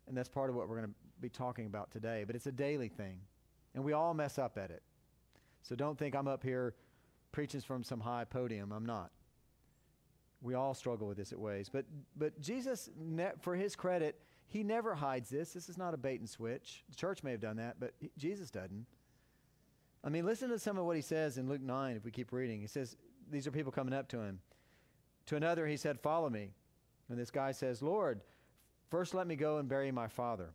And 0.07 0.17
that's 0.17 0.29
part 0.29 0.49
of 0.49 0.55
what 0.55 0.67
we're 0.67 0.77
going 0.77 0.89
to 0.89 0.95
be 1.21 1.29
talking 1.29 1.67
about 1.67 1.91
today. 1.91 2.25
But 2.25 2.35
it's 2.35 2.47
a 2.47 2.51
daily 2.51 2.89
thing. 2.89 3.19
And 3.73 3.83
we 3.83 3.93
all 3.93 4.13
mess 4.13 4.37
up 4.37 4.57
at 4.57 4.71
it. 4.71 4.81
So 5.61 5.75
don't 5.75 5.97
think 5.97 6.15
I'm 6.15 6.27
up 6.27 6.43
here 6.43 6.73
preaching 7.31 7.61
from 7.61 7.83
some 7.83 7.99
high 7.99 8.25
podium. 8.25 8.71
I'm 8.71 8.85
not. 8.85 9.11
We 10.41 10.55
all 10.55 10.73
struggle 10.73 11.07
with 11.07 11.17
this 11.17 11.31
at 11.31 11.39
ways. 11.39 11.69
But, 11.71 11.85
but 12.15 12.39
Jesus, 12.41 12.89
ne- 12.97 13.33
for 13.41 13.55
his 13.55 13.75
credit, 13.75 14.19
he 14.47 14.63
never 14.63 14.95
hides 14.95 15.29
this. 15.29 15.53
This 15.53 15.69
is 15.69 15.77
not 15.77 15.93
a 15.93 15.97
bait 15.97 16.19
and 16.19 16.29
switch. 16.29 16.83
The 16.89 16.95
church 16.95 17.23
may 17.23 17.31
have 17.31 17.39
done 17.39 17.57
that, 17.57 17.79
but 17.79 17.93
he, 17.99 18.11
Jesus 18.17 18.49
doesn't. 18.49 18.85
I 20.03 20.09
mean, 20.09 20.25
listen 20.25 20.49
to 20.49 20.57
some 20.57 20.77
of 20.77 20.85
what 20.85 20.95
he 20.95 21.01
says 21.01 21.37
in 21.37 21.47
Luke 21.47 21.61
9 21.61 21.95
if 21.95 22.03
we 22.03 22.11
keep 22.11 22.31
reading. 22.31 22.59
He 22.59 22.67
says, 22.67 22.97
These 23.29 23.45
are 23.45 23.51
people 23.51 23.71
coming 23.71 23.93
up 23.93 24.07
to 24.09 24.19
him. 24.19 24.39
To 25.27 25.35
another, 25.35 25.67
he 25.67 25.77
said, 25.77 25.99
Follow 25.99 26.29
me. 26.29 26.49
And 27.07 27.19
this 27.19 27.29
guy 27.29 27.51
says, 27.51 27.81
Lord, 27.81 28.21
first 28.89 29.13
let 29.13 29.27
me 29.27 29.35
go 29.35 29.57
and 29.57 29.69
bury 29.69 29.91
my 29.91 30.07
father. 30.07 30.49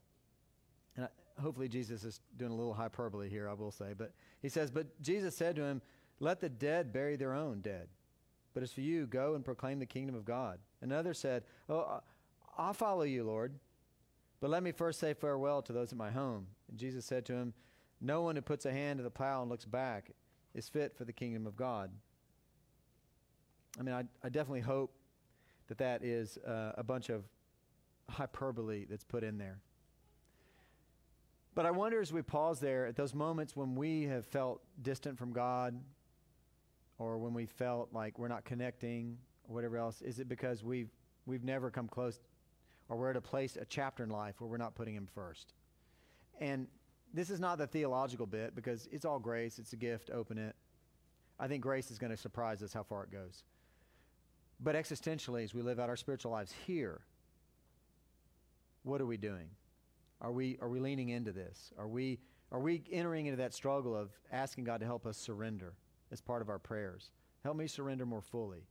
And 0.97 1.05
I, 1.05 1.09
hopefully 1.41 1.69
Jesus 1.69 2.05
is 2.05 2.21
doing 2.37 2.53
a 2.53 2.55
little 2.55 2.75
hyperbole 2.75 3.29
here, 3.29 3.49
I 3.49 3.55
will 3.55 3.71
say. 3.71 3.93
But 3.97 4.13
he 4.43 4.49
says, 4.49 4.71
But 4.71 5.01
Jesus 5.03 5.37
said 5.37 5.57
to 5.57 5.63
him, 5.63 5.83
Let 6.21 6.41
the 6.41 6.49
dead 6.49 6.93
bury 6.93 7.17
their 7.17 7.35
own 7.35 7.61
dead. 7.61 7.89
But 8.55 8.63
as 8.63 8.73
for 8.73 8.81
you, 8.81 9.07
go 9.07 9.35
and 9.35 9.45
proclaim 9.45 9.79
the 9.79 9.87
kingdom 9.87 10.15
of 10.15 10.25
God. 10.25 10.59
Another 10.81 11.15
said, 11.15 11.45
Oh, 11.69 12.01
I'll 12.57 12.73
follow 12.73 13.03
you, 13.03 13.25
Lord. 13.25 13.53
But 14.41 14.51
let 14.51 14.63
me 14.63 14.73
first 14.73 15.01
say 15.01 15.15
farewell 15.15 15.63
to 15.63 15.73
those 15.73 15.93
at 15.93 15.99
my 15.99 16.11
home. 16.11 16.47
And 16.69 16.79
Jesus 16.79 17.05
said 17.05 17.25
to 17.27 17.35
him, 17.35 17.55
No 18.01 18.23
one 18.23 18.37
who 18.37 18.43
puts 18.43 18.67
a 18.67 18.73
hand 18.73 18.99
to 18.99 19.03
the 19.03 19.11
plow 19.11 19.43
and 19.43 19.51
looks 19.51 19.65
back 19.65 20.11
is 20.55 20.69
fit 20.69 20.97
for 20.97 21.05
the 21.05 21.13
kingdom 21.13 21.47
of 21.47 21.57
God. 21.57 21.91
I 23.79 23.83
mean, 23.83 23.95
I, 23.95 24.05
I 24.25 24.31
definitely 24.31 24.61
hope 24.61 24.93
that 25.69 25.79
that 25.79 26.03
is 26.03 26.39
uh, 26.39 26.73
a 26.77 26.83
bunch 26.83 27.11
of 27.11 27.25
hyperbole 28.09 28.87
that's 28.89 29.05
put 29.05 29.23
in 29.23 29.37
there. 29.37 29.59
But 31.57 31.65
I 31.65 31.71
wonder 31.71 32.03
as 32.03 32.13
we 32.13 32.21
pause 32.21 32.61
there 32.61 32.87
at 32.87 32.97
those 32.97 33.15
moments 33.15 33.57
when 33.57 33.75
we 33.75 34.03
have 34.05 34.27
felt 34.27 34.61
distant 34.83 35.19
from 35.19 35.33
God 35.33 35.75
or 36.99 37.17
when 37.17 37.33
we 37.33 37.47
felt 37.47 37.95
like 37.95 38.19
we're 38.19 38.29
not 38.29 38.45
connecting 38.45 39.17
or 39.49 39.55
whatever 39.55 39.79
else, 39.79 40.03
is 40.03 40.19
it 40.19 40.29
because 40.29 40.63
we've, 40.63 40.91
we've 41.25 41.45
never 41.45 41.71
come 41.71 41.89
close 41.89 42.21
or 42.91 42.99
we're 42.99 43.09
at 43.09 43.17
a 43.17 43.23
place, 43.23 43.57
a 43.57 43.65
chapter 43.65 44.05
in 44.05 44.11
life 44.11 44.39
where 44.39 44.51
we're 44.51 44.59
not 44.59 44.75
putting 44.75 44.95
Him 44.95 45.09
first? 45.15 45.55
And 46.41 46.67
this 47.15 47.31
is 47.31 47.41
not 47.41 47.57
the 47.57 47.67
theological 47.67 48.27
bit 48.27 48.55
because 48.55 48.87
it's 48.93 49.07
all 49.07 49.19
grace, 49.19 49.59
it's 49.59 49.73
a 49.73 49.77
gift, 49.77 50.11
open 50.11 50.37
it. 50.37 50.55
I 51.41 51.49
think 51.49 51.63
grace 51.63 51.91
is 51.91 51.99
going 51.99 52.11
to 52.11 52.19
surprise 52.19 52.63
us 52.63 52.75
how 52.75 52.83
far 52.83 53.05
it 53.05 53.11
goes. 53.11 53.45
But 54.61 54.75
existentially, 54.75 55.45
as 55.45 55.55
we 55.55 55.63
live 55.63 55.81
out 55.81 55.89
our 55.89 55.97
spiritual 55.97 56.33
lives 56.33 56.53
here, 56.67 57.01
what 58.83 59.01
are 59.01 59.07
we 59.07 59.17
doing? 59.17 59.49
Are 60.21 60.33
we, 60.33 60.59
are 60.61 60.69
we 60.69 60.81
leaning 60.81 61.11
into 61.11 61.33
this? 61.33 61.73
Are 61.79 61.89
we, 61.89 62.19
are 62.51 62.61
we 62.61 62.83
entering 62.91 63.27
into 63.27 63.37
that 63.39 63.55
struggle 63.55 63.95
of 63.95 64.11
asking 64.33 64.65
God 64.65 64.81
to 64.81 64.87
help 64.87 65.07
us 65.07 65.17
surrender 65.17 65.75
as 66.11 66.21
part 66.21 66.43
of 66.43 66.49
our 66.49 66.59
prayers? 66.59 67.11
Help 67.43 67.57
me 67.57 67.67
surrender 67.67 68.07
more 68.07 68.23
fully. 68.23 68.67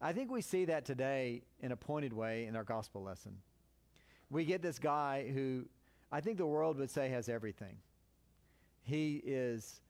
I 0.00 0.12
think 0.12 0.30
we 0.30 0.42
see 0.42 0.64
that 0.66 0.84
today 0.84 1.42
in 1.60 1.72
a 1.72 1.76
pointed 1.76 2.12
way 2.12 2.46
in 2.46 2.56
our 2.56 2.64
gospel 2.64 3.02
lesson. 3.02 3.36
We 4.30 4.44
get 4.44 4.62
this 4.62 4.78
guy 4.78 5.30
who 5.32 5.66
I 6.10 6.20
think 6.20 6.38
the 6.38 6.46
world 6.46 6.78
would 6.78 6.90
say 6.90 7.08
has 7.10 7.28
everything. 7.28 7.76
He 8.82 9.22
is, 9.24 9.80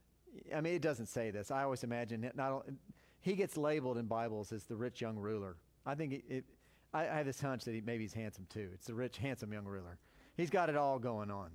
I 0.54 0.60
mean, 0.60 0.74
it 0.74 0.82
doesn't 0.82 1.06
say 1.06 1.30
this. 1.30 1.50
I 1.50 1.62
always 1.64 1.84
imagine 1.84 2.24
it 2.24 2.36
not, 2.36 2.66
he 3.20 3.34
gets 3.34 3.56
labeled 3.56 3.98
in 3.98 4.06
Bibles 4.06 4.52
as 4.52 4.64
the 4.64 4.76
rich 4.76 5.00
young 5.00 5.16
ruler. 5.16 5.56
I 5.86 5.94
think 5.94 6.12
it, 6.12 6.24
it 6.28 6.44
I, 6.92 7.02
I 7.08 7.16
have 7.16 7.26
this 7.26 7.40
hunch 7.40 7.64
that 7.64 7.74
he, 7.74 7.80
maybe 7.80 8.04
he's 8.04 8.14
handsome 8.14 8.46
too. 8.48 8.70
It's 8.74 8.86
the 8.86 8.94
rich, 8.94 9.18
handsome 9.18 9.52
young 9.52 9.64
ruler. 9.64 9.98
He's 10.36 10.50
got 10.50 10.68
it 10.68 10.76
all 10.76 10.98
going 10.98 11.30
on. 11.30 11.50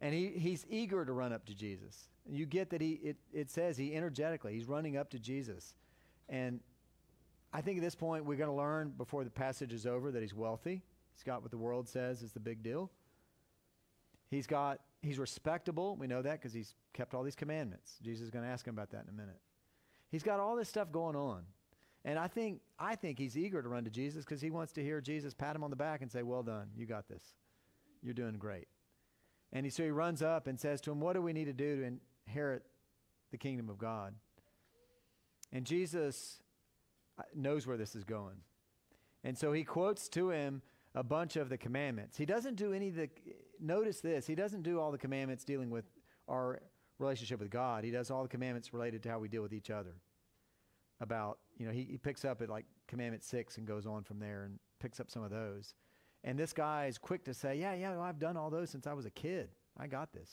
And 0.00 0.14
he, 0.14 0.28
he's 0.28 0.66
eager 0.68 1.04
to 1.04 1.12
run 1.12 1.32
up 1.32 1.46
to 1.46 1.54
Jesus. 1.54 2.08
You 2.28 2.46
get 2.46 2.70
that 2.70 2.80
he, 2.80 2.92
it, 3.02 3.16
it 3.32 3.50
says 3.50 3.76
he 3.76 3.94
energetically, 3.94 4.54
he's 4.54 4.66
running 4.66 4.96
up 4.96 5.10
to 5.10 5.18
Jesus. 5.18 5.74
And 6.28 6.60
I 7.52 7.60
think 7.60 7.78
at 7.78 7.84
this 7.84 7.94
point 7.94 8.24
we're 8.24 8.36
going 8.36 8.50
to 8.50 8.56
learn 8.56 8.90
before 8.96 9.24
the 9.24 9.30
passage 9.30 9.72
is 9.72 9.86
over 9.86 10.10
that 10.10 10.22
he's 10.22 10.34
wealthy. 10.34 10.82
He's 11.14 11.22
got 11.22 11.42
what 11.42 11.50
the 11.50 11.58
world 11.58 11.88
says 11.88 12.22
is 12.22 12.32
the 12.32 12.40
big 12.40 12.62
deal. 12.62 12.90
He's 14.30 14.46
got, 14.46 14.80
he's 15.02 15.18
respectable. 15.18 15.96
We 15.96 16.06
know 16.06 16.22
that 16.22 16.40
because 16.40 16.52
he's 16.52 16.74
kept 16.94 17.14
all 17.14 17.22
these 17.22 17.36
commandments. 17.36 17.98
Jesus 18.02 18.24
is 18.24 18.30
going 18.30 18.44
to 18.44 18.50
ask 18.50 18.66
him 18.66 18.74
about 18.74 18.90
that 18.92 19.02
in 19.02 19.10
a 19.10 19.16
minute. 19.16 19.38
He's 20.10 20.22
got 20.22 20.40
all 20.40 20.56
this 20.56 20.68
stuff 20.68 20.90
going 20.90 21.16
on. 21.16 21.42
And 22.04 22.18
I 22.18 22.28
think, 22.28 22.60
I 22.78 22.96
think 22.96 23.18
he's 23.18 23.36
eager 23.36 23.62
to 23.62 23.68
run 23.68 23.84
to 23.84 23.90
Jesus 23.90 24.24
because 24.24 24.40
he 24.40 24.50
wants 24.50 24.72
to 24.72 24.82
hear 24.82 25.00
Jesus 25.00 25.34
pat 25.34 25.54
him 25.54 25.62
on 25.62 25.70
the 25.70 25.76
back 25.76 26.02
and 26.02 26.10
say, 26.10 26.22
Well 26.22 26.42
done, 26.42 26.68
you 26.76 26.86
got 26.86 27.08
this. 27.08 27.22
You're 28.02 28.14
doing 28.14 28.36
great. 28.38 28.68
And 29.52 29.66
he, 29.66 29.70
so 29.70 29.82
he 29.82 29.90
runs 29.90 30.22
up 30.22 30.46
and 30.46 30.58
says 30.58 30.80
to 30.82 30.92
him, 30.92 31.00
What 31.00 31.14
do 31.14 31.22
we 31.22 31.32
need 31.32 31.44
to 31.44 31.52
do 31.52 31.76
to 31.76 31.98
inherit 32.26 32.62
the 33.30 33.38
kingdom 33.38 33.68
of 33.68 33.78
God? 33.78 34.14
And 35.52 35.66
Jesus 35.66 36.40
uh, 37.18 37.22
knows 37.34 37.66
where 37.66 37.76
this 37.76 37.94
is 37.94 38.04
going. 38.04 38.36
And 39.24 39.36
so 39.36 39.52
he 39.52 39.64
quotes 39.64 40.08
to 40.10 40.30
him 40.30 40.62
a 40.94 41.02
bunch 41.02 41.36
of 41.36 41.48
the 41.48 41.58
commandments. 41.58 42.16
He 42.16 42.26
doesn't 42.26 42.56
do 42.56 42.72
any 42.72 42.88
of 42.88 42.96
the, 42.96 43.10
notice 43.60 44.00
this, 44.00 44.26
he 44.26 44.34
doesn't 44.34 44.62
do 44.62 44.80
all 44.80 44.90
the 44.90 44.98
commandments 44.98 45.44
dealing 45.44 45.70
with 45.70 45.84
our 46.28 46.60
relationship 46.98 47.40
with 47.40 47.50
God. 47.50 47.84
He 47.84 47.90
does 47.90 48.10
all 48.10 48.22
the 48.22 48.28
commandments 48.28 48.72
related 48.72 49.02
to 49.04 49.10
how 49.10 49.18
we 49.18 49.28
deal 49.28 49.42
with 49.42 49.52
each 49.52 49.70
other. 49.70 49.94
About, 51.00 51.38
you 51.58 51.66
know, 51.66 51.72
he, 51.72 51.82
he 51.90 51.98
picks 51.98 52.24
up 52.24 52.42
at 52.42 52.48
like 52.48 52.64
commandment 52.86 53.24
six 53.24 53.58
and 53.58 53.66
goes 53.66 53.86
on 53.86 54.04
from 54.04 54.18
there 54.18 54.44
and 54.44 54.58
picks 54.80 55.00
up 55.00 55.10
some 55.10 55.22
of 55.22 55.30
those. 55.30 55.74
And 56.24 56.38
this 56.38 56.52
guy 56.52 56.86
is 56.86 56.98
quick 56.98 57.24
to 57.24 57.34
say, 57.34 57.56
Yeah, 57.56 57.74
yeah, 57.74 57.90
well, 57.90 58.02
I've 58.02 58.18
done 58.18 58.36
all 58.36 58.50
those 58.50 58.70
since 58.70 58.86
I 58.86 58.92
was 58.92 59.06
a 59.06 59.10
kid. 59.10 59.48
I 59.78 59.86
got 59.86 60.12
this. 60.12 60.30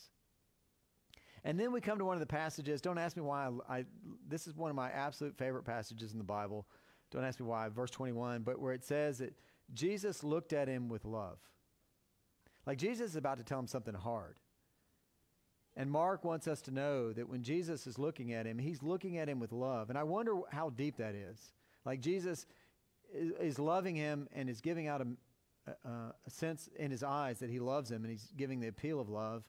And 1.43 1.59
then 1.59 1.71
we 1.71 1.81
come 1.81 1.97
to 1.99 2.05
one 2.05 2.15
of 2.15 2.19
the 2.19 2.25
passages. 2.25 2.81
Don't 2.81 2.97
ask 2.97 3.15
me 3.15 3.23
why. 3.23 3.49
I, 3.69 3.77
I, 3.77 3.85
this 4.27 4.45
is 4.45 4.55
one 4.55 4.69
of 4.69 4.75
my 4.75 4.89
absolute 4.91 5.37
favorite 5.37 5.63
passages 5.63 6.11
in 6.11 6.17
the 6.17 6.23
Bible. 6.23 6.67
Don't 7.11 7.23
ask 7.23 7.39
me 7.39 7.45
why. 7.45 7.69
Verse 7.69 7.91
21, 7.91 8.43
but 8.43 8.59
where 8.59 8.73
it 8.73 8.83
says 8.83 9.19
that 9.19 9.33
Jesus 9.73 10.23
looked 10.23 10.53
at 10.53 10.67
him 10.67 10.89
with 10.89 11.05
love. 11.05 11.37
Like 12.65 12.77
Jesus 12.77 13.11
is 13.11 13.15
about 13.15 13.37
to 13.37 13.43
tell 13.43 13.59
him 13.59 13.67
something 13.67 13.93
hard. 13.93 14.35
And 15.75 15.89
Mark 15.89 16.25
wants 16.25 16.47
us 16.47 16.61
to 16.63 16.71
know 16.71 17.13
that 17.13 17.29
when 17.29 17.41
Jesus 17.41 17.87
is 17.87 17.97
looking 17.97 18.33
at 18.33 18.45
him, 18.45 18.57
he's 18.59 18.83
looking 18.83 19.17
at 19.17 19.29
him 19.29 19.39
with 19.39 19.51
love. 19.51 19.89
And 19.89 19.97
I 19.97 20.03
wonder 20.03 20.39
how 20.51 20.71
deep 20.71 20.97
that 20.97 21.15
is. 21.15 21.53
Like 21.85 22.01
Jesus 22.01 22.45
is, 23.13 23.31
is 23.39 23.59
loving 23.59 23.95
him 23.95 24.27
and 24.33 24.49
is 24.49 24.59
giving 24.59 24.87
out 24.87 25.01
a, 25.01 25.07
a, 25.67 25.89
a 26.25 26.29
sense 26.29 26.69
in 26.77 26.91
his 26.91 27.03
eyes 27.03 27.39
that 27.39 27.49
he 27.49 27.59
loves 27.59 27.91
him 27.91 28.03
and 28.03 28.11
he's 28.11 28.31
giving 28.35 28.59
the 28.59 28.67
appeal 28.67 28.99
of 28.99 29.09
love. 29.09 29.43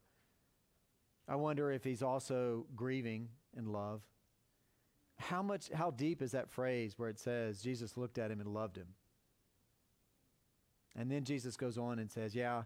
I 1.29 1.37
wonder 1.37 1.71
if 1.71 1.85
he's 1.85 2.03
also 2.03 2.67
grieving 2.75 3.29
in 3.57 3.67
love. 3.67 4.03
How 5.19 5.43
much, 5.43 5.71
how 5.73 5.91
deep 5.91 6.23
is 6.23 6.33
that 6.33 6.51
phrase 6.51 6.95
where 6.97 7.09
it 7.09 7.19
says 7.19 7.63
Jesus 7.63 7.97
looked 7.97 8.19
at 8.19 8.31
him 8.31 8.41
and 8.41 8.53
loved 8.53 8.77
him? 8.77 8.89
And 10.97 11.11
then 11.11 11.25
Jesus 11.25 11.57
goes 11.57 11.79
on 11.79 11.99
and 11.99 12.11
says, 12.11 12.35
Yeah, 12.35 12.63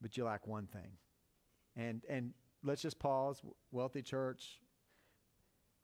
but 0.00 0.16
you 0.16 0.24
lack 0.24 0.46
one 0.46 0.66
thing. 0.66 0.92
And, 1.76 2.02
and 2.08 2.32
let's 2.62 2.82
just 2.82 2.98
pause. 2.98 3.42
Wealthy 3.72 4.02
church. 4.02 4.60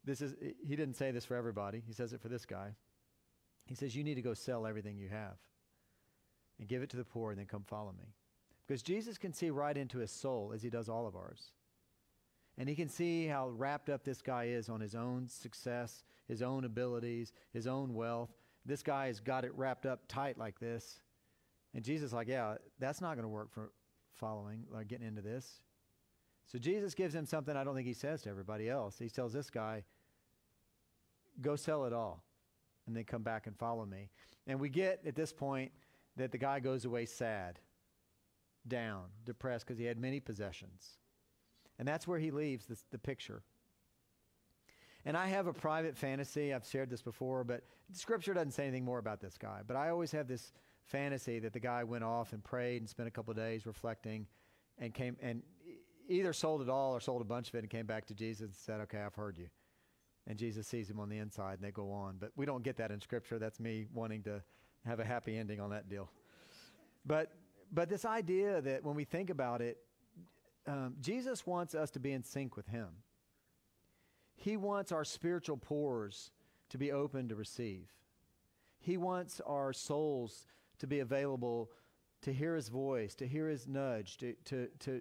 This 0.04 0.22
is, 0.22 0.34
he 0.64 0.76
didn't 0.76 0.94
say 0.94 1.10
this 1.10 1.24
for 1.24 1.36
everybody. 1.36 1.82
He 1.86 1.92
says 1.92 2.12
it 2.12 2.22
for 2.22 2.28
this 2.28 2.46
guy. 2.46 2.70
He 3.66 3.74
says, 3.74 3.94
You 3.94 4.04
need 4.04 4.14
to 4.14 4.22
go 4.22 4.34
sell 4.34 4.66
everything 4.66 4.96
you 4.96 5.08
have 5.08 5.36
and 6.58 6.68
give 6.68 6.82
it 6.82 6.90
to 6.90 6.96
the 6.96 7.04
poor 7.04 7.30
and 7.30 7.38
then 7.38 7.46
come 7.46 7.64
follow 7.66 7.92
me. 7.92 8.14
Because 8.66 8.82
Jesus 8.82 9.16
can 9.16 9.32
see 9.32 9.50
right 9.50 9.76
into 9.76 9.98
his 9.98 10.10
soul 10.10 10.52
as 10.54 10.62
he 10.62 10.70
does 10.70 10.88
all 10.88 11.06
of 11.06 11.16
ours. 11.16 11.52
And 12.58 12.68
he 12.68 12.74
can 12.74 12.88
see 12.88 13.26
how 13.26 13.48
wrapped 13.48 13.88
up 13.88 14.04
this 14.04 14.20
guy 14.20 14.44
is 14.44 14.68
on 14.68 14.80
his 14.80 14.94
own 14.94 15.28
success, 15.28 16.02
his 16.26 16.42
own 16.42 16.64
abilities, 16.64 17.32
his 17.52 17.66
own 17.66 17.94
wealth. 17.94 18.30
This 18.66 18.82
guy 18.82 19.06
has 19.06 19.20
got 19.20 19.44
it 19.44 19.52
wrapped 19.54 19.86
up 19.86 20.00
tight 20.08 20.36
like 20.36 20.58
this. 20.58 21.00
And 21.74 21.84
Jesus 21.84 22.12
like, 22.12 22.28
yeah, 22.28 22.56
that's 22.78 23.00
not 23.00 23.14
going 23.14 23.22
to 23.22 23.28
work 23.28 23.52
for 23.52 23.70
following, 24.14 24.64
like 24.70 24.88
getting 24.88 25.06
into 25.06 25.22
this. 25.22 25.60
So 26.50 26.58
Jesus 26.58 26.94
gives 26.94 27.14
him 27.14 27.26
something 27.26 27.56
I 27.56 27.62
don't 27.62 27.74
think 27.74 27.86
he 27.86 27.94
says 27.94 28.22
to 28.22 28.30
everybody 28.30 28.68
else. 28.68 28.98
He 28.98 29.08
tells 29.08 29.32
this 29.32 29.50
guy, 29.50 29.84
go 31.40 31.56
sell 31.56 31.84
it 31.84 31.92
all 31.92 32.24
and 32.86 32.96
then 32.96 33.04
come 33.04 33.22
back 33.22 33.46
and 33.46 33.56
follow 33.56 33.86
me. 33.86 34.08
And 34.46 34.58
we 34.58 34.68
get 34.68 35.00
at 35.06 35.14
this 35.14 35.32
point 35.32 35.70
that 36.18 36.32
the 36.32 36.38
guy 36.38 36.60
goes 36.60 36.84
away 36.84 37.06
sad, 37.06 37.58
down, 38.66 39.04
depressed 39.24 39.66
because 39.66 39.78
he 39.78 39.84
had 39.84 39.98
many 39.98 40.20
possessions. 40.20 40.98
And 41.78 41.86
that's 41.86 42.06
where 42.06 42.18
he 42.18 42.30
leaves 42.30 42.66
this, 42.66 42.84
the 42.90 42.98
picture. 42.98 43.42
And 45.04 45.16
I 45.16 45.28
have 45.28 45.46
a 45.46 45.52
private 45.52 45.96
fantasy. 45.96 46.52
I've 46.52 46.66
shared 46.66 46.90
this 46.90 47.02
before, 47.02 47.44
but 47.44 47.62
Scripture 47.92 48.34
doesn't 48.34 48.52
say 48.52 48.64
anything 48.64 48.84
more 48.84 48.98
about 48.98 49.20
this 49.20 49.38
guy. 49.38 49.60
But 49.66 49.76
I 49.76 49.90
always 49.90 50.12
have 50.12 50.28
this 50.28 50.52
fantasy 50.84 51.38
that 51.38 51.52
the 51.52 51.60
guy 51.60 51.84
went 51.84 52.04
off 52.04 52.32
and 52.32 52.42
prayed 52.42 52.82
and 52.82 52.88
spent 52.88 53.08
a 53.08 53.10
couple 53.10 53.32
days 53.34 53.66
reflecting 53.66 54.26
and 54.78 54.92
came 54.92 55.16
and 55.20 55.42
either 56.08 56.32
sold 56.32 56.62
it 56.62 56.68
all 56.68 56.94
or 56.94 57.00
sold 57.00 57.20
a 57.20 57.24
bunch 57.24 57.48
of 57.48 57.54
it 57.54 57.58
and 57.58 57.70
came 57.70 57.86
back 57.86 58.06
to 58.06 58.14
Jesus 58.14 58.46
and 58.46 58.54
said, 58.54 58.80
Okay, 58.80 58.98
I've 58.98 59.14
heard 59.14 59.38
you. 59.38 59.48
And 60.26 60.38
Jesus 60.38 60.66
sees 60.66 60.90
him 60.90 61.00
on 61.00 61.08
the 61.08 61.18
inside 61.18 61.54
and 61.54 61.62
they 61.62 61.70
go 61.70 61.90
on. 61.90 62.16
But 62.18 62.32
we 62.36 62.44
don't 62.44 62.62
get 62.62 62.76
that 62.76 62.90
in 62.90 63.00
Scripture. 63.00 63.38
That's 63.38 63.60
me 63.60 63.86
wanting 63.94 64.22
to 64.24 64.42
have 64.88 65.00
a 65.00 65.04
happy 65.04 65.36
ending 65.36 65.60
on 65.60 65.70
that 65.70 65.88
deal. 65.88 66.10
But, 67.06 67.32
but 67.72 67.88
this 67.88 68.04
idea 68.04 68.60
that 68.60 68.84
when 68.84 68.94
we 68.94 69.04
think 69.04 69.30
about 69.30 69.60
it, 69.60 69.78
um, 70.66 70.96
Jesus 71.00 71.46
wants 71.46 71.74
us 71.74 71.90
to 71.92 72.00
be 72.00 72.12
in 72.12 72.22
sync 72.22 72.56
with 72.56 72.66
Him. 72.66 72.88
He 74.36 74.56
wants 74.56 74.92
our 74.92 75.04
spiritual 75.04 75.56
pores 75.56 76.30
to 76.70 76.78
be 76.78 76.92
open 76.92 77.28
to 77.28 77.34
receive. 77.34 77.88
He 78.78 78.96
wants 78.96 79.40
our 79.46 79.72
souls 79.72 80.46
to 80.78 80.86
be 80.86 81.00
available 81.00 81.70
to 82.22 82.32
hear 82.32 82.54
His 82.54 82.68
voice, 82.68 83.14
to 83.16 83.26
hear 83.26 83.48
His 83.48 83.66
nudge, 83.66 84.16
to, 84.18 84.34
to, 84.46 84.68
to 84.80 85.00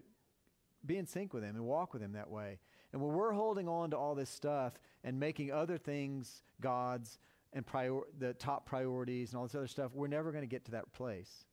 be 0.85 0.97
in 0.97 1.05
sync 1.05 1.33
with 1.33 1.43
Him 1.43 1.55
and 1.55 1.65
walk 1.65 1.93
with 1.93 2.01
Him 2.01 2.13
that 2.13 2.29
way. 2.29 2.59
And 2.93 3.01
when 3.01 3.13
we're 3.13 3.33
holding 3.33 3.67
on 3.67 3.91
to 3.91 3.97
all 3.97 4.15
this 4.15 4.29
stuff 4.29 4.73
and 5.03 5.19
making 5.19 5.51
other 5.51 5.77
things 5.77 6.41
gods 6.61 7.19
and 7.53 7.65
prior, 7.65 7.99
the 8.17 8.33
top 8.33 8.65
priorities 8.65 9.31
and 9.31 9.39
all 9.39 9.45
this 9.45 9.55
other 9.55 9.67
stuff, 9.67 9.91
we're 9.93 10.07
never 10.07 10.31
going 10.31 10.43
to 10.43 10.47
get 10.47 10.65
to 10.65 10.71
that 10.71 10.91
place. 10.93 11.45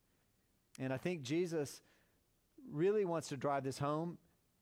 And 0.78 0.92
I 0.92 0.96
think 0.96 1.22
Jesus 1.22 1.82
really 2.70 3.04
wants 3.04 3.28
to 3.28 3.36
drive 3.36 3.64
this 3.64 3.78
home 3.78 4.18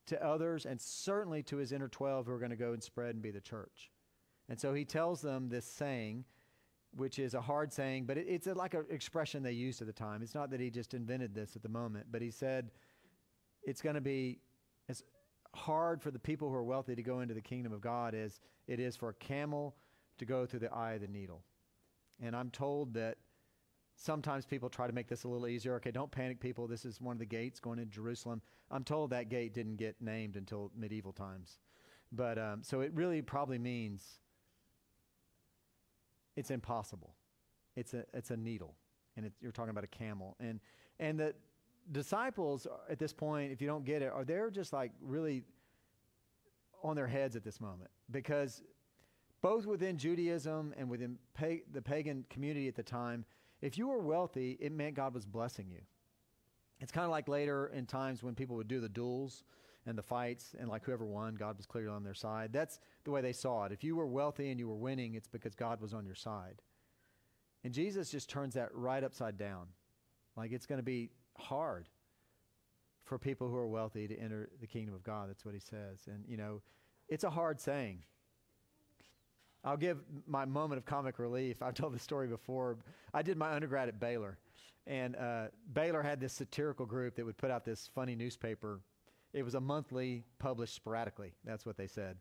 to 0.07 0.23
others 0.23 0.65
and 0.65 0.79
certainly 0.79 1.41
to 1.43 1.57
his 1.57 1.71
inner 1.71 1.87
12 1.87 2.25
who 2.25 2.31
are 2.31 2.39
going 2.39 2.51
to 2.51 2.57
go 2.57 2.73
and 2.73 2.83
spread 2.83 3.15
and 3.15 3.21
be 3.21 3.31
the 3.31 3.41
church. 3.41 3.89
And 4.49 4.59
so 4.59 4.73
he 4.73 4.85
tells 4.85 5.21
them 5.21 5.49
this 5.49 5.65
saying, 5.65 6.25
which 6.95 7.17
is 7.17 7.33
a 7.33 7.41
hard 7.41 7.73
saying, 7.73 8.05
but 8.05 8.17
it, 8.17 8.25
it's 8.27 8.47
a, 8.47 8.53
like 8.53 8.73
an 8.73 8.85
expression 8.89 9.41
they 9.41 9.53
used 9.53 9.81
at 9.81 9.87
the 9.87 9.93
time. 9.93 10.21
It's 10.21 10.35
not 10.35 10.51
that 10.51 10.59
he 10.59 10.69
just 10.69 10.93
invented 10.93 11.33
this 11.33 11.55
at 11.55 11.63
the 11.63 11.69
moment, 11.69 12.07
but 12.11 12.21
he 12.21 12.29
said 12.29 12.71
it's 13.63 13.81
going 13.81 13.95
to 13.95 14.01
be 14.01 14.39
as 14.89 15.03
hard 15.55 16.01
for 16.01 16.11
the 16.11 16.19
people 16.19 16.49
who 16.49 16.55
are 16.55 16.63
wealthy 16.63 16.95
to 16.95 17.03
go 17.03 17.21
into 17.21 17.33
the 17.33 17.41
kingdom 17.41 17.71
of 17.71 17.81
God 17.81 18.13
as 18.13 18.39
it 18.67 18.79
is 18.79 18.95
for 18.95 19.09
a 19.09 19.13
camel 19.13 19.75
to 20.17 20.25
go 20.25 20.45
through 20.45 20.59
the 20.59 20.73
eye 20.73 20.93
of 20.93 21.01
the 21.01 21.07
needle. 21.07 21.43
And 22.21 22.35
I'm 22.35 22.49
told 22.49 22.93
that 22.93 23.17
Sometimes 23.95 24.45
people 24.45 24.69
try 24.69 24.87
to 24.87 24.93
make 24.93 25.07
this 25.07 25.23
a 25.23 25.27
little 25.27 25.47
easier. 25.47 25.75
Okay, 25.75 25.91
don't 25.91 26.11
panic, 26.11 26.39
people. 26.39 26.67
This 26.67 26.83
is 26.83 26.99
one 26.99 27.13
of 27.13 27.19
the 27.19 27.25
gates 27.25 27.59
going 27.59 27.79
into 27.79 27.91
Jerusalem. 27.91 28.41
I'm 28.71 28.83
told 28.83 29.11
that 29.11 29.29
gate 29.29 29.53
didn't 29.53 29.77
get 29.77 29.95
named 30.01 30.35
until 30.35 30.71
medieval 30.75 31.13
times. 31.13 31.59
But 32.11 32.37
um, 32.37 32.63
so 32.63 32.81
it 32.81 32.91
really 32.93 33.21
probably 33.21 33.59
means 33.59 34.19
it's 36.35 36.51
impossible. 36.51 37.15
It's 37.75 37.93
a, 37.93 38.05
it's 38.13 38.31
a 38.31 38.37
needle. 38.37 38.75
And 39.15 39.27
it, 39.27 39.33
you're 39.41 39.51
talking 39.51 39.69
about 39.69 39.83
a 39.83 39.87
camel. 39.87 40.35
And, 40.39 40.59
and 40.99 41.19
the 41.19 41.35
disciples 41.91 42.65
at 42.89 42.97
this 42.97 43.13
point, 43.13 43.51
if 43.51 43.61
you 43.61 43.67
don't 43.67 43.85
get 43.85 44.01
it, 44.01 44.11
are 44.11 44.25
they're 44.25 44.49
just 44.49 44.73
like 44.73 44.91
really 45.01 45.43
on 46.83 46.95
their 46.95 47.07
heads 47.07 47.35
at 47.35 47.43
this 47.43 47.61
moment 47.61 47.89
because 48.11 48.63
both 49.43 49.65
within 49.65 49.97
Judaism 49.97 50.73
and 50.77 50.89
within 50.89 51.19
the 51.71 51.81
pagan 51.81 52.25
community 52.29 52.69
at 52.69 52.75
the 52.75 52.81
time, 52.81 53.25
if 53.61 53.77
you 53.77 53.89
were 53.89 53.99
wealthy, 53.99 54.57
it 54.61 54.71
meant 54.71 54.95
God 54.95 55.13
was 55.13 55.25
blessing 55.25 55.67
you. 55.69 55.81
It's 56.79 56.93
kind 56.93 57.03
of 57.05 57.11
like 57.11 57.27
later 57.27 57.67
in 57.67 57.85
times 57.85 58.23
when 58.23 58.35
people 58.35 58.55
would 58.55 58.69
do 58.69 58.79
the 58.79 58.89
duels 58.89 59.43
and 59.85 59.97
the 59.97 60.01
fights, 60.01 60.55
and 60.57 60.69
like 60.69 60.85
whoever 60.85 61.05
won, 61.05 61.35
God 61.35 61.57
was 61.57 61.65
clearly 61.65 61.89
on 61.89 62.05
their 62.05 62.13
side. 62.13 62.53
That's 62.53 62.79
the 63.03 63.11
way 63.11 63.19
they 63.19 63.33
saw 63.33 63.65
it. 63.65 63.73
If 63.73 63.83
you 63.83 63.97
were 63.97 64.07
wealthy 64.07 64.49
and 64.49 64.57
you 64.57 64.69
were 64.69 64.77
winning, 64.77 65.15
it's 65.15 65.27
because 65.27 65.55
God 65.55 65.81
was 65.81 65.93
on 65.93 66.05
your 66.05 66.15
side. 66.15 66.61
And 67.65 67.73
Jesus 67.73 68.09
just 68.09 68.29
turns 68.29 68.53
that 68.53 68.73
right 68.73 69.03
upside 69.03 69.37
down. 69.37 69.67
Like 70.37 70.53
it's 70.53 70.65
going 70.65 70.79
to 70.79 70.83
be 70.83 71.09
hard 71.37 71.89
for 73.03 73.19
people 73.19 73.49
who 73.49 73.57
are 73.57 73.67
wealthy 73.67 74.07
to 74.07 74.17
enter 74.17 74.49
the 74.61 74.67
kingdom 74.67 74.95
of 74.95 75.03
God. 75.03 75.29
That's 75.29 75.43
what 75.43 75.53
he 75.53 75.59
says. 75.59 76.07
And, 76.07 76.23
you 76.25 76.37
know, 76.37 76.61
it's 77.09 77.25
a 77.25 77.29
hard 77.29 77.59
saying. 77.59 78.03
I'll 79.63 79.77
give 79.77 79.99
my 80.27 80.45
moment 80.45 80.77
of 80.77 80.85
comic 80.85 81.19
relief. 81.19 81.61
I've 81.61 81.73
told 81.73 81.93
this 81.93 82.03
story 82.03 82.27
before. 82.27 82.77
I 83.13 83.21
did 83.21 83.37
my 83.37 83.53
undergrad 83.53 83.87
at 83.87 83.99
Baylor, 83.99 84.37
and 84.87 85.15
uh, 85.15 85.45
Baylor 85.73 86.01
had 86.01 86.19
this 86.19 86.33
satirical 86.33 86.85
group 86.85 87.15
that 87.15 87.25
would 87.25 87.37
put 87.37 87.49
out 87.49 87.63
this 87.63 87.89
funny 87.95 88.15
newspaper. 88.15 88.81
It 89.31 89.43
was 89.43 89.55
a 89.55 89.61
monthly, 89.61 90.23
published 90.37 90.75
sporadically. 90.75 91.33
That's 91.45 91.65
what 91.65 91.77
they 91.77 91.87
said. 91.87 92.17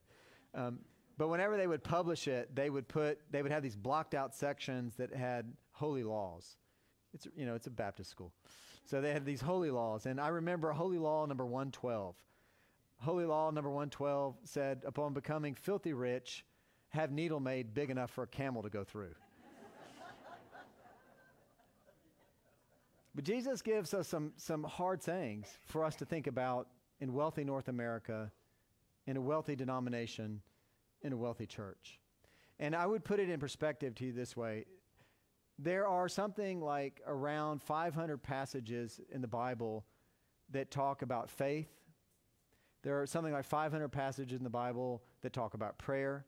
Um, 0.54 0.78
but 1.18 1.28
whenever 1.28 1.56
they 1.56 1.66
would 1.66 1.84
publish 1.84 2.28
it, 2.28 2.54
they 2.54 2.70
would 2.70 2.88
put 2.88 3.18
they 3.30 3.42
would 3.42 3.52
have 3.52 3.62
these 3.62 3.76
blocked 3.76 4.14
out 4.14 4.34
sections 4.34 4.94
that 4.96 5.12
had 5.14 5.52
holy 5.72 6.04
laws. 6.04 6.56
It's 7.12 7.26
you 7.37 7.44
know 7.44 7.54
it's 7.54 7.66
a 7.66 7.70
Baptist 7.70 8.11
school, 8.11 8.32
so 8.84 9.00
they 9.00 9.12
had 9.12 9.25
these 9.26 9.40
holy 9.40 9.70
laws, 9.70 10.06
and 10.06 10.20
I 10.20 10.28
remember 10.28 10.70
holy 10.70 10.99
law 10.99 11.26
number 11.26 11.44
one 11.44 11.70
twelve. 11.70 12.16
Holy 12.99 13.25
law 13.25 13.50
number 13.50 13.70
one 13.70 13.90
twelve 13.90 14.37
said, 14.44 14.82
"Upon 14.87 15.12
becoming 15.12 15.54
filthy 15.54 15.92
rich, 15.92 16.46
have 16.92 17.11
needle 17.11 17.40
made 17.40 17.75
big 17.75 17.90
enough 17.90 18.11
for 18.11 18.25
a 18.25 18.26
camel 18.26 18.62
to 18.62 18.70
go 18.70 18.84
through." 18.84 19.14
but 23.14 23.25
Jesus 23.25 23.61
gives 23.62 23.92
us 23.92 24.08
some 24.08 24.32
some 24.37 24.64
hard 24.64 25.02
sayings 25.02 25.58
for 25.66 25.84
us 25.84 25.96
to 25.96 26.04
think 26.04 26.26
about 26.26 26.68
in 27.00 27.12
wealthy 27.12 27.44
North 27.44 27.68
America, 27.68 28.30
in 29.06 29.16
a 29.16 29.20
wealthy 29.20 29.56
denomination 29.56 30.40
in 31.02 31.12
a 31.12 31.16
wealthy 31.16 31.46
church. 31.46 32.00
And 32.58 32.75
I 32.75 32.87
would 32.87 33.04
put 33.04 33.20
it 33.20 33.28
in 33.28 33.40
perspective 33.40 33.94
to 33.96 34.06
you 34.06 34.12
this 34.12 34.37
way 34.37 34.64
there 35.58 35.87
are 35.87 36.08
something 36.08 36.61
like 36.61 37.00
around 37.06 37.62
500 37.62 38.22
passages 38.22 39.00
in 39.11 39.20
the 39.20 39.28
Bible 39.28 39.84
that 40.50 40.70
talk 40.70 41.02
about 41.02 41.30
faith. 41.30 41.68
There 42.82 43.00
are 43.00 43.06
something 43.06 43.32
like 43.32 43.44
500 43.44 43.88
passages 43.90 44.37
in 44.37 44.44
the 44.44 44.50
Bible 44.50 45.02
that 45.20 45.32
talk 45.32 45.54
about 45.54 45.78
prayer. 45.78 46.25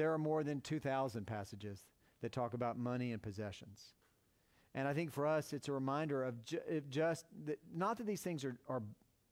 There 0.00 0.14
are 0.14 0.18
more 0.18 0.42
than 0.42 0.62
2,000 0.62 1.26
passages 1.26 1.84
that 2.22 2.32
talk 2.32 2.54
about 2.54 2.78
money 2.78 3.12
and 3.12 3.20
possessions. 3.20 3.92
And 4.74 4.88
I 4.88 4.94
think 4.94 5.12
for 5.12 5.26
us, 5.26 5.52
it's 5.52 5.68
a 5.68 5.72
reminder 5.72 6.24
of 6.24 6.42
ju- 6.42 6.82
just 6.88 7.26
that, 7.44 7.58
not 7.70 7.98
that 7.98 8.06
these 8.06 8.22
things 8.22 8.42
are, 8.42 8.56
are 8.66 8.82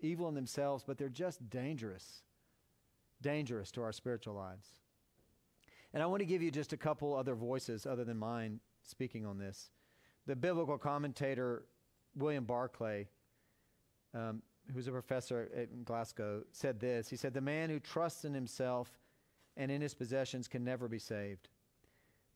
evil 0.01 0.29
in 0.29 0.35
themselves, 0.35 0.85
but 0.87 0.99
they're 0.99 1.09
just 1.09 1.49
dangerous 1.49 2.21
dangerous 3.23 3.71
to 3.71 3.83
our 3.83 3.93
spiritual 3.93 4.35
lives. 4.35 4.67
And 5.95 6.03
I 6.03 6.07
want 6.07 6.21
to 6.21 6.27
give 6.27 6.43
you 6.43 6.51
just 6.51 6.75
a 6.75 6.77
couple 6.77 7.17
other 7.17 7.35
voices 7.35 7.87
other 7.87 8.05
than 8.05 8.19
mine 8.19 8.61
speaking 8.83 9.25
on 9.25 9.39
this. 9.39 9.71
The 10.27 10.37
biblical 10.37 10.77
commentator 10.77 11.65
William 12.15 12.45
Barclay, 12.45 13.09
um, 14.15 14.43
who's 14.75 14.87
a 14.87 14.93
professor 14.93 15.49
at 15.57 15.87
Glasgow, 15.87 16.43
said 16.53 16.79
this. 16.79 17.09
He 17.09 17.17
said, 17.17 17.33
The 17.33 17.41
man 17.41 17.71
who 17.71 17.81
trusts 17.81 18.27
in 18.27 18.35
himself 18.35 18.99
and 19.59 19.71
in 19.71 19.83
his 19.83 19.93
possessions 19.93 20.49
can 20.49 20.65
never 20.65 20.89
be 20.89 20.99
saved. 20.99 21.49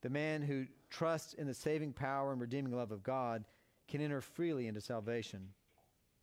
The 0.03 0.11
man 0.11 0.43
who 0.43 0.67
trusts 0.91 1.33
in 1.35 1.47
the 1.47 1.55
saving 1.55 1.93
power 1.93 2.33
and 2.33 2.41
redeeming 2.41 2.77
love 2.77 2.91
of 2.91 3.03
God 3.03 3.45
can 3.89 4.01
enter 4.01 4.21
freely 4.21 4.67
into 4.67 4.81
salvation. 4.81 5.49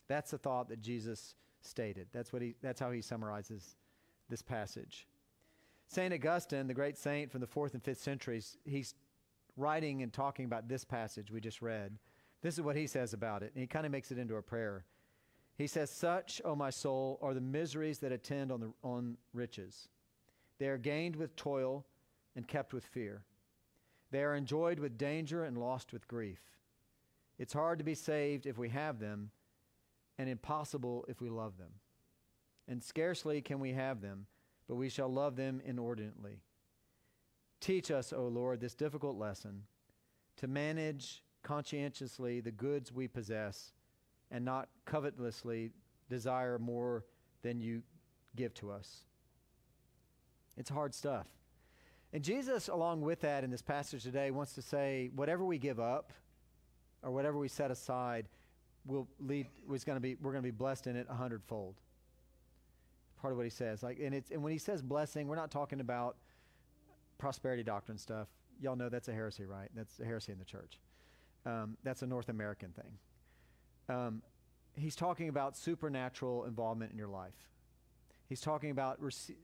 That's 0.08 0.32
the 0.32 0.38
thought 0.38 0.68
that 0.70 0.82
Jesus 0.82 1.36
stated. 1.62 2.08
That's, 2.12 2.34
what 2.34 2.42
he, 2.42 2.56
that's 2.62 2.80
how 2.80 2.92
he 2.92 3.02
summarizes 3.02 3.78
this 4.30 4.42
passage. 4.42 5.08
St. 5.88 6.14
Augustine, 6.14 6.68
the 6.68 6.74
great 6.74 6.98
saint 6.98 7.32
from 7.32 7.42
the 7.42 7.48
fourth 7.48 7.74
and 7.74 7.84
fifth 7.84 8.02
centuries, 8.02 8.58
he's 8.66 8.94
writing 9.58 10.04
and 10.04 10.12
talking 10.12 10.46
about 10.46 10.68
this 10.68 10.84
passage 10.84 11.32
we 11.32 11.40
just 11.40 11.62
read. 11.62 11.98
This 12.42 12.56
is 12.56 12.62
what 12.62 12.76
he 12.76 12.88
says 12.88 13.14
about 13.14 13.44
it, 13.44 13.52
and 13.54 13.62
he 13.62 13.68
kind 13.68 13.86
of 13.86 13.92
makes 13.92 14.12
it 14.12 14.18
into 14.18 14.36
a 14.36 14.42
prayer. 14.42 14.86
He 15.58 15.68
says, 15.68 15.90
Such, 15.90 16.42
O 16.46 16.56
my 16.56 16.70
soul, 16.70 17.20
are 17.22 17.34
the 17.34 17.42
miseries 17.42 18.00
that 18.00 18.12
attend 18.12 18.52
on, 18.52 18.60
the, 18.62 18.72
on 18.84 19.18
riches. 19.34 19.90
They 20.60 20.68
are 20.68 20.78
gained 20.78 21.16
with 21.16 21.36
toil 21.36 21.86
and 22.36 22.48
kept 22.48 22.74
with 22.74 22.86
fear. 22.86 23.24
They 24.12 24.24
are 24.24 24.36
enjoyed 24.36 24.80
with 24.80 24.98
danger 24.98 25.44
and 25.44 25.58
lost 25.58 25.92
with 25.94 26.08
grief. 26.08 26.40
It's 27.38 27.54
hard 27.54 27.80
to 27.80 27.86
be 27.86 27.96
saved 27.96 28.46
if 28.46 28.58
we 28.58 28.70
have 28.70 29.00
them, 29.00 29.32
and 30.18 30.30
impossible 30.30 31.06
if 31.08 31.22
we 31.22 31.30
love 31.30 31.58
them 31.58 31.72
and 32.70 32.84
scarcely 32.84 33.42
can 33.42 33.60
we 33.60 33.74
have 33.74 34.00
them, 34.00 34.28
but 34.68 34.76
we 34.76 34.90
shall 34.90 35.12
love 35.12 35.36
them 35.36 35.60
inordinately. 35.66 36.40
Teach 37.60 37.90
us, 37.90 38.14
O 38.14 38.28
Lord, 38.28 38.62
this 38.62 38.76
difficult 38.76 39.18
lesson 39.18 39.64
to 40.38 40.48
manage 40.48 41.24
conscientiously 41.42 42.40
the 42.40 42.52
goods 42.52 42.94
we 42.94 43.08
possess 43.08 43.74
and 44.30 44.46
not 44.46 44.70
covetously 44.86 45.72
desire 46.10 46.60
more 46.60 47.04
than 47.42 47.60
you 47.60 47.82
give 48.36 48.54
to 48.54 48.72
us. 48.72 49.00
It's 50.60 50.70
hard 50.70 50.94
stuff. 50.94 51.26
And 52.12 52.22
Jesus, 52.22 52.68
along 52.68 53.02
with 53.02 53.22
that 53.22 53.44
in 53.46 53.50
this 53.50 53.62
passage 53.62 54.04
today, 54.04 54.30
wants 54.30 54.54
to 54.54 54.62
say 54.62 55.10
whatever 55.16 55.46
we 55.46 55.58
give 55.58 55.80
up 55.80 56.12
or 57.02 57.12
whatever 57.12 57.38
we 57.38 57.48
set 57.48 57.72
aside 57.72 58.28
will 58.86 59.08
lead 59.20 59.48
was 59.66 59.86
going 59.86 59.96
to 59.96 60.02
be 60.02 60.18
we're 60.22 60.32
going 60.32 60.44
to 60.44 60.48
be 60.48 60.56
blessed 60.56 60.88
in 60.88 60.98
it 60.98 61.08
a 61.10 61.14
hundredfold 61.14 61.76
part 63.22 63.32
of 63.32 63.38
what 63.38 63.46
he 63.46 63.50
says. 63.50 63.84
Like, 63.84 64.00
and 64.00 64.14
it's 64.14 64.32
and 64.32 64.44
when 64.44 64.52
he 64.52 64.58
says 64.58 64.82
blessing, 64.82 65.28
we're 65.28 65.38
not 65.38 65.50
talking 65.50 65.80
about 65.80 66.18
prosperity 67.18 67.64
doctrine 67.64 67.98
stuff. 67.98 68.28
Y'all 68.60 68.76
know 68.76 68.90
that's 68.90 69.08
a 69.08 69.14
heresy, 69.14 69.46
right? 69.46 69.70
That's 69.76 70.00
a 70.02 70.06
heresy 70.06 70.34
in 70.34 70.40
the 70.40 70.46
church. 70.46 70.80
Um, 71.46 71.78
that's 71.84 72.02
a 72.02 72.08
North 72.08 72.28
American 72.28 72.74
thing. 72.74 73.96
Um, 73.96 74.22
he's 74.76 74.96
talking 74.96 75.30
about 75.30 75.56
supernatural 75.56 76.44
involvement 76.46 76.92
in 76.92 76.98
your 76.98 77.08
life. 77.08 77.50
He's 78.30 78.42
talking 78.42 78.70
about 78.70 79.00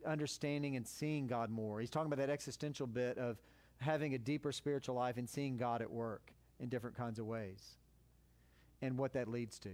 understanding 0.06 0.76
and 0.76 0.88
seeing 0.88 1.26
God 1.26 1.50
more. 1.50 1.80
He's 1.80 1.90
talking 1.90 2.12
about 2.12 2.26
that 2.26 2.32
existential 2.32 2.86
bit 2.86 3.18
of 3.18 3.42
having 3.78 4.14
a 4.14 4.20
deeper 4.20 4.52
spiritual 4.52 4.96
life 4.96 5.18
and 5.18 5.28
seeing 5.28 5.58
God 5.58 5.82
at 5.82 5.90
work 5.90 6.32
in 6.60 6.70
different 6.70 6.96
kinds 6.96 7.18
of 7.18 7.26
ways 7.26 7.78
and 8.84 8.98
what 8.98 9.14
that 9.14 9.28
leads 9.28 9.58
to. 9.60 9.72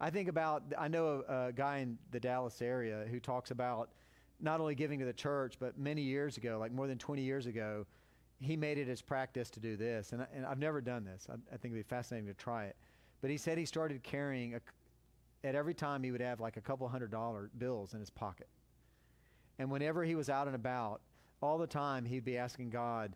I 0.00 0.10
think 0.10 0.28
about, 0.28 0.64
I 0.76 0.88
know 0.88 1.24
a, 1.28 1.46
a 1.46 1.52
guy 1.52 1.78
in 1.78 1.96
the 2.10 2.18
Dallas 2.18 2.60
area 2.60 3.06
who 3.08 3.20
talks 3.20 3.52
about 3.52 3.90
not 4.40 4.60
only 4.60 4.74
giving 4.74 4.98
to 4.98 5.04
the 5.04 5.12
church, 5.12 5.54
but 5.60 5.78
many 5.78 6.02
years 6.02 6.36
ago, 6.36 6.58
like 6.58 6.72
more 6.72 6.88
than 6.88 6.98
20 6.98 7.22
years 7.22 7.46
ago, 7.46 7.86
he 8.40 8.56
made 8.56 8.78
it 8.78 8.88
his 8.88 9.00
practice 9.00 9.48
to 9.50 9.60
do 9.60 9.76
this. 9.76 10.12
And, 10.12 10.22
I, 10.22 10.26
and 10.34 10.44
I've 10.44 10.58
never 10.58 10.80
done 10.80 11.04
this. 11.04 11.26
I, 11.30 11.34
I, 11.34 11.56
think 11.56 11.72
it'd 11.72 11.76
be 11.76 11.82
fascinating 11.82 12.26
to 12.26 12.34
try 12.34 12.64
it. 12.64 12.76
But 13.20 13.30
he 13.30 13.36
said 13.36 13.56
he 13.56 13.64
started 13.64 14.02
carrying, 14.02 14.56
a, 14.56 14.60
at 15.44 15.54
every 15.54 15.74
time, 15.74 16.02
he 16.02 16.10
would 16.10 16.22
have 16.22 16.40
like 16.40 16.56
a 16.56 16.60
couple 16.60 16.88
hundred 16.88 17.10
dollar 17.10 17.50
bills 17.58 17.92
in 17.92 18.00
his 18.00 18.10
pocket. 18.10 18.48
And 19.58 19.70
whenever 19.70 20.02
he 20.02 20.14
was 20.14 20.28
out 20.28 20.46
and 20.46 20.56
about, 20.56 21.02
all 21.42 21.58
the 21.58 21.66
time 21.66 22.04
he'd 22.04 22.24
be 22.24 22.38
asking 22.38 22.70
God, 22.70 23.14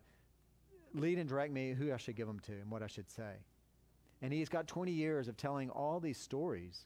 lead 0.93 1.17
and 1.17 1.27
direct 1.27 1.51
me 1.51 1.73
who 1.73 1.91
I 1.91 1.97
should 1.97 2.15
give 2.15 2.27
them 2.27 2.39
to 2.41 2.51
and 2.51 2.69
what 2.69 2.83
I 2.83 2.87
should 2.87 3.09
say. 3.09 3.33
And 4.21 4.31
he's 4.31 4.49
got 4.49 4.67
20 4.67 4.91
years 4.91 5.27
of 5.27 5.37
telling 5.37 5.69
all 5.69 5.99
these 5.99 6.17
stories 6.17 6.85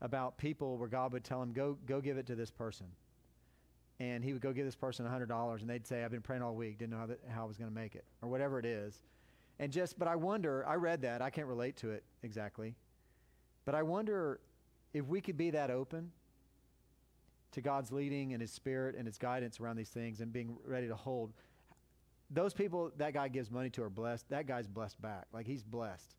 about 0.00 0.38
people 0.38 0.78
where 0.78 0.88
God 0.88 1.12
would 1.12 1.24
tell 1.24 1.42
him, 1.42 1.52
go, 1.52 1.76
go 1.86 2.00
give 2.00 2.16
it 2.18 2.26
to 2.26 2.34
this 2.34 2.50
person. 2.50 2.86
And 4.00 4.24
he 4.24 4.32
would 4.32 4.42
go 4.42 4.52
give 4.52 4.64
this 4.64 4.76
person 4.76 5.04
$100, 5.04 5.60
and 5.60 5.68
they'd 5.68 5.86
say, 5.86 6.04
I've 6.04 6.12
been 6.12 6.22
praying 6.22 6.42
all 6.42 6.54
week, 6.54 6.78
didn't 6.78 6.92
know 6.92 6.98
how, 6.98 7.06
that, 7.06 7.20
how 7.28 7.42
I 7.42 7.46
was 7.46 7.56
going 7.56 7.68
to 7.68 7.74
make 7.74 7.96
it, 7.96 8.04
or 8.22 8.28
whatever 8.28 8.60
it 8.60 8.64
is. 8.64 9.02
And 9.58 9.72
just, 9.72 9.98
but 9.98 10.06
I 10.06 10.14
wonder, 10.14 10.64
I 10.68 10.74
read 10.74 11.02
that, 11.02 11.20
I 11.20 11.30
can't 11.30 11.48
relate 11.48 11.76
to 11.78 11.90
it 11.90 12.04
exactly, 12.22 12.76
but 13.64 13.74
I 13.74 13.82
wonder 13.82 14.38
if 14.92 15.06
we 15.06 15.20
could 15.20 15.36
be 15.36 15.50
that 15.50 15.70
open 15.70 16.12
to 17.52 17.60
God's 17.60 17.92
leading 17.92 18.32
and 18.32 18.40
His 18.40 18.52
Spirit 18.52 18.94
and 18.96 19.06
His 19.06 19.18
guidance 19.18 19.60
around 19.60 19.76
these 19.76 19.88
things 19.88 20.20
and 20.20 20.32
being 20.32 20.56
ready 20.64 20.88
to 20.88 20.96
hold. 20.96 21.32
Those 22.30 22.52
people 22.52 22.92
that 22.98 23.14
guy 23.14 23.28
gives 23.28 23.50
money 23.50 23.70
to 23.70 23.82
are 23.82 23.90
blessed. 23.90 24.28
That 24.28 24.46
guy's 24.46 24.66
blessed 24.66 25.00
back. 25.00 25.26
Like 25.32 25.46
he's 25.46 25.62
blessed 25.62 26.14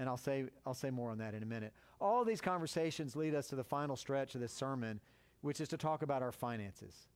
and 0.00 0.08
I'll 0.08 0.16
say, 0.16 0.46
I'll 0.64 0.74
say 0.74 0.90
more 0.90 1.10
on 1.10 1.18
that 1.18 1.34
in 1.34 1.42
a 1.42 1.46
minute. 1.46 1.74
All 2.00 2.24
these 2.24 2.40
conversations 2.40 3.16
lead 3.16 3.34
us 3.34 3.48
to 3.48 3.56
the 3.56 3.62
final 3.62 3.96
stretch 3.96 4.34
of 4.34 4.40
this 4.40 4.52
sermon, 4.52 4.98
which 5.42 5.60
is 5.60 5.68
to 5.68 5.76
talk 5.76 6.02
about 6.02 6.22
our 6.22 6.32
finances. 6.32 7.06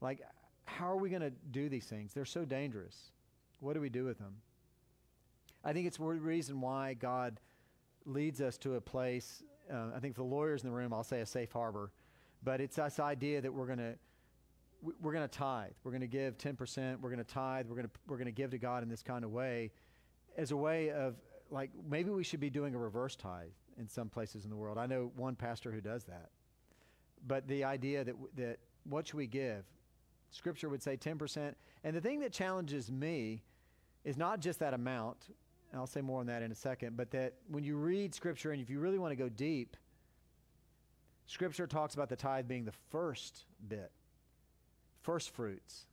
Like, 0.00 0.20
how 0.64 0.90
are 0.90 0.96
we 0.96 1.08
going 1.08 1.22
to 1.22 1.30
do 1.30 1.68
these 1.68 1.84
things? 1.84 2.12
They're 2.12 2.24
so 2.24 2.44
dangerous. 2.44 3.12
What 3.60 3.74
do 3.74 3.80
we 3.80 3.90
do 3.90 4.04
with 4.04 4.18
them? 4.18 4.34
I 5.64 5.72
think 5.72 5.86
it's 5.86 5.98
the 5.98 6.04
reason 6.04 6.60
why 6.60 6.94
God 6.94 7.38
leads 8.04 8.40
us 8.40 8.58
to 8.58 8.74
a 8.74 8.80
place. 8.80 9.44
Uh, 9.70 9.90
I 9.94 10.00
think 10.00 10.14
for 10.14 10.22
the 10.22 10.28
lawyers 10.28 10.62
in 10.62 10.70
the 10.70 10.74
room, 10.74 10.92
I'll 10.92 11.04
say 11.04 11.20
a 11.20 11.26
safe 11.26 11.52
harbor, 11.52 11.90
but 12.42 12.60
it's 12.60 12.76
this 12.76 13.00
idea 13.00 13.40
that 13.40 13.52
we're 13.52 13.66
going 13.66 13.78
to 13.78 13.94
we're 15.00 15.12
going 15.12 15.28
to 15.28 15.38
tithe. 15.38 15.72
We're 15.84 15.92
going 15.92 16.00
to 16.00 16.08
give 16.08 16.36
10%. 16.38 17.00
We're 17.00 17.08
going 17.08 17.24
to 17.24 17.32
tithe. 17.32 17.66
We're 17.68 17.76
going 17.76 17.86
to 17.86 17.92
we're 18.08 18.16
going 18.16 18.26
to 18.26 18.32
give 18.32 18.50
to 18.50 18.58
God 18.58 18.82
in 18.82 18.88
this 18.88 19.02
kind 19.02 19.24
of 19.24 19.30
way, 19.30 19.70
as 20.36 20.50
a 20.50 20.56
way 20.56 20.90
of 20.90 21.14
like 21.50 21.70
maybe 21.88 22.10
we 22.10 22.24
should 22.24 22.40
be 22.40 22.50
doing 22.50 22.74
a 22.74 22.78
reverse 22.78 23.14
tithe 23.14 23.52
in 23.78 23.88
some 23.88 24.08
places 24.08 24.44
in 24.44 24.50
the 24.50 24.56
world. 24.56 24.78
I 24.78 24.86
know 24.86 25.12
one 25.16 25.36
pastor 25.36 25.70
who 25.70 25.80
does 25.80 26.04
that. 26.04 26.30
But 27.26 27.46
the 27.46 27.64
idea 27.64 28.04
that 28.04 28.14
that 28.36 28.58
what 28.84 29.06
should 29.06 29.16
we 29.16 29.26
give? 29.26 29.64
Scripture 30.30 30.68
would 30.68 30.82
say 30.82 30.96
10%. 30.96 31.54
And 31.84 31.94
the 31.94 32.00
thing 32.00 32.20
that 32.20 32.32
challenges 32.32 32.90
me 32.90 33.42
is 34.02 34.16
not 34.16 34.40
just 34.40 34.58
that 34.60 34.72
amount, 34.72 35.28
and 35.72 35.80
I'll 35.80 35.86
say 35.86 36.02
more 36.02 36.20
on 36.20 36.26
that 36.26 36.42
in 36.42 36.52
a 36.52 36.54
second, 36.54 36.96
but 36.96 37.10
that 37.12 37.34
when 37.48 37.64
you 37.64 37.76
read 37.76 38.14
Scripture 38.14 38.52
and 38.52 38.60
if 38.60 38.68
you 38.68 38.78
really 38.78 38.98
want 38.98 39.10
to 39.12 39.16
go 39.16 39.30
deep, 39.30 39.76
Scripture 41.26 41.66
talks 41.66 41.94
about 41.94 42.10
the 42.10 42.16
tithe 42.16 42.46
being 42.46 42.66
the 42.66 42.74
first 42.90 43.46
bit, 43.68 43.90
first 45.00 45.30
fruits, 45.30 45.86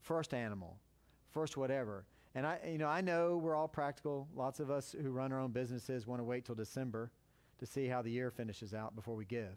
first 0.00 0.34
animal, 0.34 0.78
first 1.30 1.56
whatever. 1.56 2.04
And 2.34 2.44
I, 2.44 2.58
you 2.66 2.78
know, 2.78 2.88
I 2.88 3.00
know 3.00 3.36
we're 3.36 3.54
all 3.54 3.68
practical. 3.68 4.26
Lots 4.34 4.58
of 4.58 4.68
us 4.68 4.96
who 5.00 5.10
run 5.10 5.32
our 5.32 5.38
own 5.38 5.52
businesses 5.52 6.08
want 6.08 6.18
to 6.18 6.24
wait 6.24 6.44
till 6.44 6.56
December 6.56 7.12
to 7.58 7.66
see 7.66 7.86
how 7.86 8.02
the 8.02 8.10
year 8.10 8.32
finishes 8.32 8.74
out 8.74 8.96
before 8.96 9.14
we 9.14 9.24
give. 9.24 9.56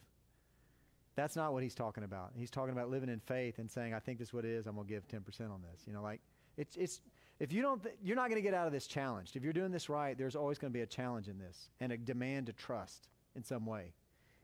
That's 1.18 1.36
not 1.36 1.52
what 1.52 1.64
he's 1.64 1.74
talking 1.74 2.04
about. 2.04 2.32
He's 2.36 2.52
talking 2.52 2.72
about 2.72 2.92
living 2.92 3.10
in 3.10 3.20
faith 3.20 3.58
and 3.58 3.70
saying, 3.70 3.94
"I 3.94 4.00
think 4.00 4.20
this 4.20 4.30
is 4.30 4.34
what 4.34 4.46
it 4.46 4.52
is. 4.52 4.68
I'm 4.68 4.76
going 4.76 4.88
to 4.88 4.94
give 4.94 5.08
10% 5.08 5.52
on 5.52 5.64
this." 5.64 5.84
You 5.88 5.92
know, 5.92 6.04
like 6.04 6.22
it's 6.58 6.78
it's 6.78 7.02
if 7.40 7.52
you 7.52 7.64
don't, 7.64 7.82
th- 7.82 7.96
you're 8.04 8.16
not 8.16 8.30
going 8.30 8.42
to 8.42 8.48
get 8.48 8.54
out 8.54 8.68
of 8.68 8.72
this 8.72 8.86
challenged. 8.86 9.36
If 9.36 9.44
you're 9.44 9.52
doing 9.52 9.72
this 9.72 9.90
right, 9.90 10.16
there's 10.16 10.36
always 10.36 10.60
going 10.60 10.72
to 10.72 10.78
be 10.78 10.84
a 10.84 10.88
challenge 10.88 11.28
in 11.28 11.40
this 11.40 11.70
and 11.80 11.92
a 11.92 11.98
demand 11.98 12.46
to 12.46 12.54
trust 12.54 13.10
in 13.36 13.44
some 13.44 13.66
way. 13.66 13.94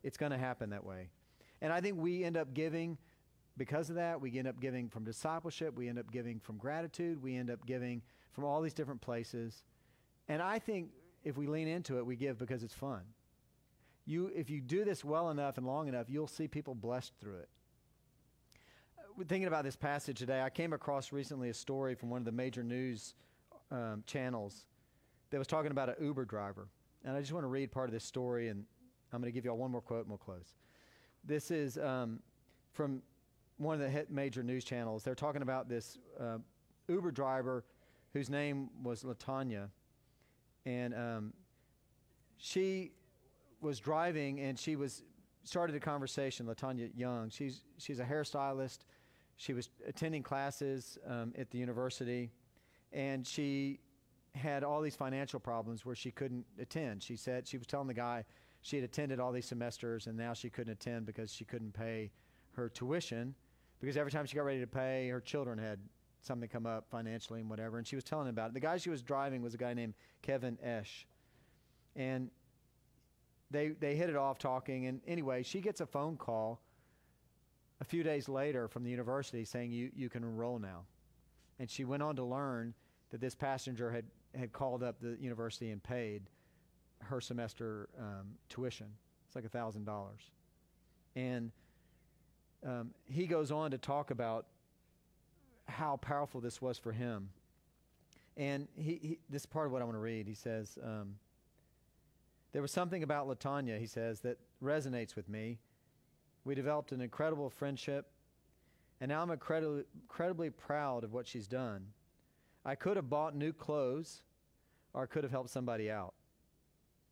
It's 0.02 0.18
going 0.18 0.32
to 0.32 0.38
happen 0.38 0.72
that 0.72 0.84
way. 0.84 1.10
And 1.62 1.72
I 1.72 1.80
think 1.80 1.98
we 2.00 2.24
end 2.24 2.38
up 2.38 2.54
giving 2.56 2.98
because 3.56 3.90
of 3.90 3.96
that. 3.96 4.20
We 4.20 4.38
end 4.38 4.48
up 4.48 4.60
giving 4.60 4.90
from 4.90 5.04
discipleship. 5.04 5.76
We 5.76 5.88
end 5.88 6.00
up 6.00 6.12
giving 6.12 6.40
from 6.40 6.58
gratitude. 6.58 7.22
We 7.22 7.36
end 7.36 7.52
up 7.52 7.66
giving 7.68 8.02
from 8.32 8.46
all 8.46 8.62
these 8.62 8.74
different 8.74 9.02
places. 9.02 9.64
And 10.28 10.42
I 10.42 10.58
think 10.58 10.90
if 11.24 11.38
we 11.38 11.46
lean 11.46 11.68
into 11.68 12.00
it, 12.00 12.06
we 12.06 12.16
give 12.16 12.40
because 12.40 12.64
it's 12.64 12.74
fun. 12.74 13.02
You, 14.06 14.32
if 14.36 14.50
you 14.50 14.60
do 14.62 14.84
this 14.84 15.04
well 15.04 15.30
enough 15.30 15.58
and 15.58 15.66
long 15.66 15.88
enough, 15.88 16.08
you'll 16.10 16.28
see 16.28 16.48
people 16.48 16.76
blessed 16.76 17.14
through 17.20 17.38
it 17.38 17.50
thinking 19.28 19.48
about 19.48 19.64
this 19.64 19.76
passage 19.76 20.18
today, 20.18 20.42
I 20.42 20.50
came 20.50 20.74
across 20.74 21.12
recently 21.12 21.50
a 21.50 21.54
story 21.54 21.96
from 21.96 22.10
one 22.10 22.20
of 22.20 22.26
the 22.26 22.32
major 22.32 22.64
news 22.64 23.14
um, 23.72 24.04
channels 24.06 24.66
that 25.30 25.38
was 25.38 25.48
talking 25.48 25.72
about 25.72 25.90
an 25.90 25.96
Uber 26.02 26.26
driver. 26.26 26.68
And 27.06 27.16
I 27.16 27.20
just 27.20 27.32
want 27.32 27.44
to 27.44 27.48
read 27.50 27.72
part 27.72 27.90
of 27.90 27.94
this 27.94 28.04
story, 28.04 28.50
and 28.50 28.66
I'm 29.12 29.22
going 29.22 29.32
to 29.32 29.36
give 29.36 29.46
you 29.46 29.52
all 29.52 29.58
one 29.58 29.72
more 29.72 29.82
quote 29.82 30.02
and 30.02 30.10
we'll 30.10 30.18
close. 30.18 30.56
This 31.24 31.52
is 31.52 31.78
um, 31.78 32.20
from 32.72 33.02
one 33.58 33.80
of 33.80 33.92
the 33.92 34.06
major 34.10 34.44
news 34.44 34.64
channels. 34.64 35.04
They're 35.04 35.16
talking 35.16 35.42
about 35.42 35.70
this 35.70 35.98
uh, 36.20 36.38
Uber 36.88 37.12
driver 37.12 37.64
whose 38.14 38.30
name 38.30 38.70
was 38.84 39.04
Latanya. 39.04 39.70
And 40.66 40.94
um, 40.94 41.34
she 42.38 42.92
was 43.64 43.80
driving 43.80 44.40
and 44.40 44.60
she 44.60 44.76
was 44.76 45.04
started 45.44 45.76
a 45.76 45.80
conversation, 45.80 46.46
Latanya 46.46 46.90
Young. 46.96 47.30
She's, 47.30 47.62
she's 47.78 48.00
a 48.00 48.06
hairstylist 48.06 48.80
she 49.38 49.54
was 49.54 49.70
attending 49.88 50.24
classes 50.24 50.98
um, 51.08 51.34
at 51.38 51.50
the 51.52 51.58
university, 51.58 52.32
and 52.92 53.26
she 53.26 53.80
had 54.36 54.64
all 54.64 54.82
these 54.82 54.96
financial 54.96 55.40
problems 55.40 55.86
where 55.86 55.96
she 55.96 56.12
couldn't 56.12 56.46
attend. 56.60 57.04
She 57.04 57.16
said 57.16 57.48
she 57.48 57.58
was 57.58 57.68
telling 57.68 57.88
the 57.88 57.94
guy 57.94 58.26
she 58.62 58.78
had 58.78 58.86
attended 58.86 59.20
all 59.20 59.32
these 59.32 59.46
semesters, 59.46 60.08
and 60.08 60.18
now 60.18 60.34
she 60.34 60.50
couldn't 60.50 60.74
attend 60.74 61.06
because 61.06 61.34
she 61.34 61.46
couldn't 61.46 61.74
pay 61.74 62.12
her 62.54 62.70
tuition 62.70 63.36
because 63.80 63.98
every 63.98 64.12
time 64.12 64.26
she 64.26 64.36
got 64.36 64.46
ready 64.46 64.62
to 64.62 64.68
pay, 64.68 65.10
her 65.10 65.20
children 65.20 65.58
had 65.58 65.80
something 66.22 66.48
come 66.48 66.66
up 66.66 66.86
financially 66.90 67.42
and 67.42 67.50
whatever. 67.50 67.78
And 67.78 67.86
she 67.86 67.96
was 67.96 68.06
telling 68.06 68.28
him 68.28 68.34
about 68.34 68.52
it. 68.52 68.54
The 68.54 68.62
guy 68.62 68.78
she 68.78 68.90
was 68.90 69.02
driving 69.02 69.42
was 69.42 69.54
a 69.54 69.58
guy 69.58 69.74
named 69.74 69.94
Kevin 70.22 70.58
Esch, 70.64 71.06
and 71.96 72.30
they 73.54 73.70
they 73.70 73.96
hit 73.96 74.10
it 74.10 74.18
off 74.18 74.38
talking. 74.38 74.88
And 74.88 75.00
anyway, 75.08 75.44
she 75.44 75.62
gets 75.62 75.80
a 75.80 75.86
phone 75.86 76.18
call 76.18 76.60
a 77.84 77.86
few 77.86 78.02
days 78.02 78.30
later 78.30 78.70
from 78.70 78.84
the 78.84 78.90
university 78.90 79.44
saying, 79.44 79.72
you, 79.72 79.92
you 79.94 80.10
can 80.10 80.24
enroll 80.24 80.58
now. 80.58 80.86
And 81.60 81.70
she 81.70 81.84
went 81.84 82.02
on 82.02 82.16
to 82.16 82.24
learn 82.24 82.74
that 83.12 83.20
this 83.20 83.36
passenger 83.36 83.92
had, 83.92 84.06
had 84.38 84.54
called 84.54 84.84
up 84.84 85.02
the 85.02 85.18
university 85.20 85.70
and 85.72 85.84
paid 85.84 86.24
her 87.00 87.20
semester 87.20 87.90
um, 88.00 88.36
tuition. 88.48 88.88
It's 89.28 89.36
like 89.36 89.44
a 89.44 89.50
$1,000. 89.50 89.86
And 91.18 91.52
um, 92.66 92.92
he 93.06 93.28
goes 93.28 93.52
on 93.52 93.72
to 93.72 93.78
talk 93.78 94.12
about 94.12 94.48
how 95.68 95.98
powerful 95.98 96.40
this 96.40 96.62
was 96.62 96.78
for 96.78 96.94
him. 96.94 97.30
And 98.38 98.70
he, 98.78 99.00
he, 99.02 99.20
this 99.30 99.42
is 99.42 99.46
part 99.46 99.66
of 99.66 99.74
what 99.74 99.82
I 99.82 99.86
want 99.86 99.96
to 99.96 100.00
read. 100.00 100.26
He 100.26 100.34
says, 100.34 100.78
um, 100.82 101.16
There 102.54 102.62
was 102.62 102.72
something 102.72 103.04
about 103.04 103.28
Latanya, 103.28 103.80
he 103.80 103.88
says, 103.88 104.22
that 104.22 104.38
resonates 104.64 105.16
with 105.16 105.28
me. 105.28 105.60
We 106.46 106.56
developed 106.56 106.92
an 106.92 107.02
incredible 107.02 107.50
friendship, 107.50 108.12
and 109.02 109.10
now 109.10 109.22
I'm 109.22 109.32
incredibly, 109.32 109.84
incredibly 110.02 110.50
proud 110.52 111.04
of 111.04 111.14
what 111.14 111.28
she's 111.28 111.48
done. 111.48 111.88
I 112.64 112.76
could 112.76 112.96
have 112.96 113.10
bought 113.10 113.36
new 113.36 113.54
clothes, 113.54 114.22
or 114.94 115.08
could 115.08 115.24
have 115.24 115.32
helped 115.32 115.50
somebody 115.50 115.90
out. 115.90 116.14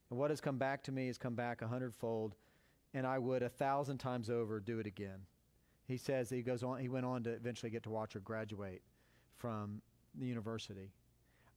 And 0.09 0.19
what 0.19 0.29
has 0.29 0.41
come 0.41 0.57
back 0.57 0.83
to 0.83 0.91
me 0.91 1.07
has 1.07 1.17
come 1.17 1.35
back 1.35 1.61
a 1.61 1.67
hundredfold, 1.67 2.35
and 2.93 3.07
I 3.07 3.17
would 3.17 3.41
a 3.41 3.49
thousand 3.49 3.97
times 3.97 4.29
over 4.29 4.59
do 4.59 4.79
it 4.79 4.85
again. 4.85 5.21
He 5.87 5.97
says 5.97 6.29
he 6.29 6.43
goes 6.43 6.61
on. 6.61 6.79
He 6.79 6.89
went 6.89 7.05
on 7.05 7.23
to 7.23 7.31
eventually 7.31 7.71
get 7.71 7.83
to 7.83 7.89
watch 7.89 8.13
her 8.13 8.19
graduate 8.19 8.83
from 9.37 9.81
the 10.17 10.25
university. 10.25 10.91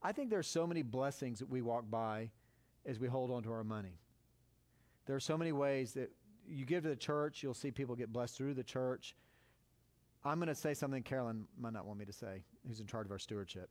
I 0.03 0.13
think 0.13 0.31
there's 0.31 0.47
so 0.47 0.67
many 0.67 0.83
blessings 0.83 1.39
that 1.41 1.51
we 1.51 1.61
walk 1.61 1.91
by 1.91 2.31
as 2.87 2.99
we 2.99 3.09
hold 3.09 3.31
on 3.31 3.43
to 3.45 3.53
our 3.53 3.65
money. 3.65 3.99
There 5.07 5.17
are 5.17 5.21
so 5.21 5.37
many 5.37 5.53
ways 5.53 5.93
that 5.95 6.11
you 6.47 6.65
give 6.65 6.83
to 6.83 6.89
the 6.89 6.97
church, 6.97 7.43
you'll 7.43 7.55
see 7.55 7.71
people 7.71 7.95
get 7.95 8.13
blessed 8.13 8.37
through 8.37 8.55
the 8.55 8.65
church. 8.65 9.15
I'm 10.25 10.39
going 10.39 10.49
to 10.49 10.55
say 10.55 10.75
something 10.75 11.03
Carolyn 11.03 11.47
might 11.59 11.73
not 11.73 11.87
want 11.87 11.99
me 11.99 12.05
to 12.07 12.13
say, 12.13 12.43
who's 12.67 12.81
in 12.81 12.87
charge 12.87 13.07
of 13.07 13.13
our 13.13 13.19
stewardship. 13.19 13.69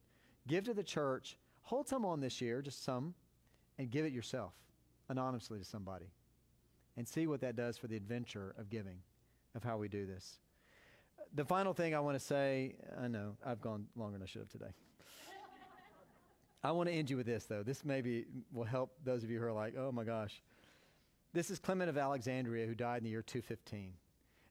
Give 0.48 0.64
to 0.66 0.74
the 0.74 0.84
church, 0.84 1.38
hold 1.64 1.88
some 1.88 2.06
on 2.06 2.20
this 2.20 2.42
year, 2.42 2.62
just 2.62 2.84
some, 2.84 3.14
and 3.80 3.90
give 3.90 4.06
it 4.06 4.14
yourself 4.14 4.54
anonymously 5.10 5.60
to 5.60 5.66
somebody. 5.66 6.12
And 6.96 7.08
see 7.08 7.26
what 7.26 7.42
that 7.42 7.56
does 7.56 7.78
for 7.78 7.88
the 7.88 7.96
adventure 7.96 8.54
of 8.60 8.70
giving, 8.70 8.98
of 9.56 9.64
how 9.64 9.78
we 9.78 9.88
do 9.88 10.06
this. 10.06 10.38
The 11.34 11.46
final 11.46 11.74
thing 11.74 11.96
I 11.96 12.00
want 12.00 12.20
to 12.20 12.24
say, 12.24 12.76
I 13.02 13.08
know 13.08 13.36
I've 13.44 13.62
gone 13.62 13.88
longer 13.96 14.14
than 14.14 14.24
I 14.24 14.28
should 14.28 14.42
have 14.42 14.50
today. 14.50 14.74
I 16.64 16.72
want 16.72 16.88
to 16.88 16.96
end 16.96 17.10
you 17.10 17.18
with 17.18 17.26
this, 17.26 17.46
though. 17.46 17.64
This 17.64 17.84
maybe 17.84 18.26
will 18.54 18.64
help 18.64 18.94
those 19.04 19.24
of 19.24 19.30
you 19.30 19.40
who 19.40 19.46
are 19.46 19.52
like, 19.52 19.76
oh 19.78 19.92
my 19.92 20.04
gosh. 20.04 20.42
This 21.34 21.50
is 21.50 21.60
Clement 21.60 21.90
of 21.90 21.98
Alexandria, 21.98 22.66
who 22.66 22.76
died 22.76 23.00
in 23.00 23.04
the 23.04 23.10
year 23.10 23.22
215. 23.22 23.94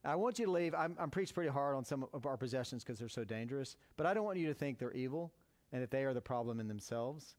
I 0.04 0.16
want 0.16 0.38
you 0.38 0.46
to 0.46 0.50
leave. 0.50 0.74
I'm, 0.74 0.96
I'm 0.98 1.10
preached 1.10 1.32
pretty 1.32 1.50
hard 1.50 1.76
on 1.76 1.84
some 1.84 2.06
of 2.12 2.26
our 2.26 2.36
possessions 2.36 2.82
because 2.82 2.98
they're 2.98 3.08
so 3.08 3.24
dangerous, 3.24 3.76
but 3.96 4.04
I 4.04 4.14
don't 4.14 4.24
want 4.24 4.38
you 4.38 4.48
to 4.48 4.54
think 4.54 4.78
they're 4.78 4.92
evil 4.92 5.32
and 5.72 5.80
that 5.80 5.90
they 5.90 6.04
are 6.04 6.12
the 6.12 6.20
problem 6.20 6.60
in 6.60 6.68
themselves. 6.68 7.36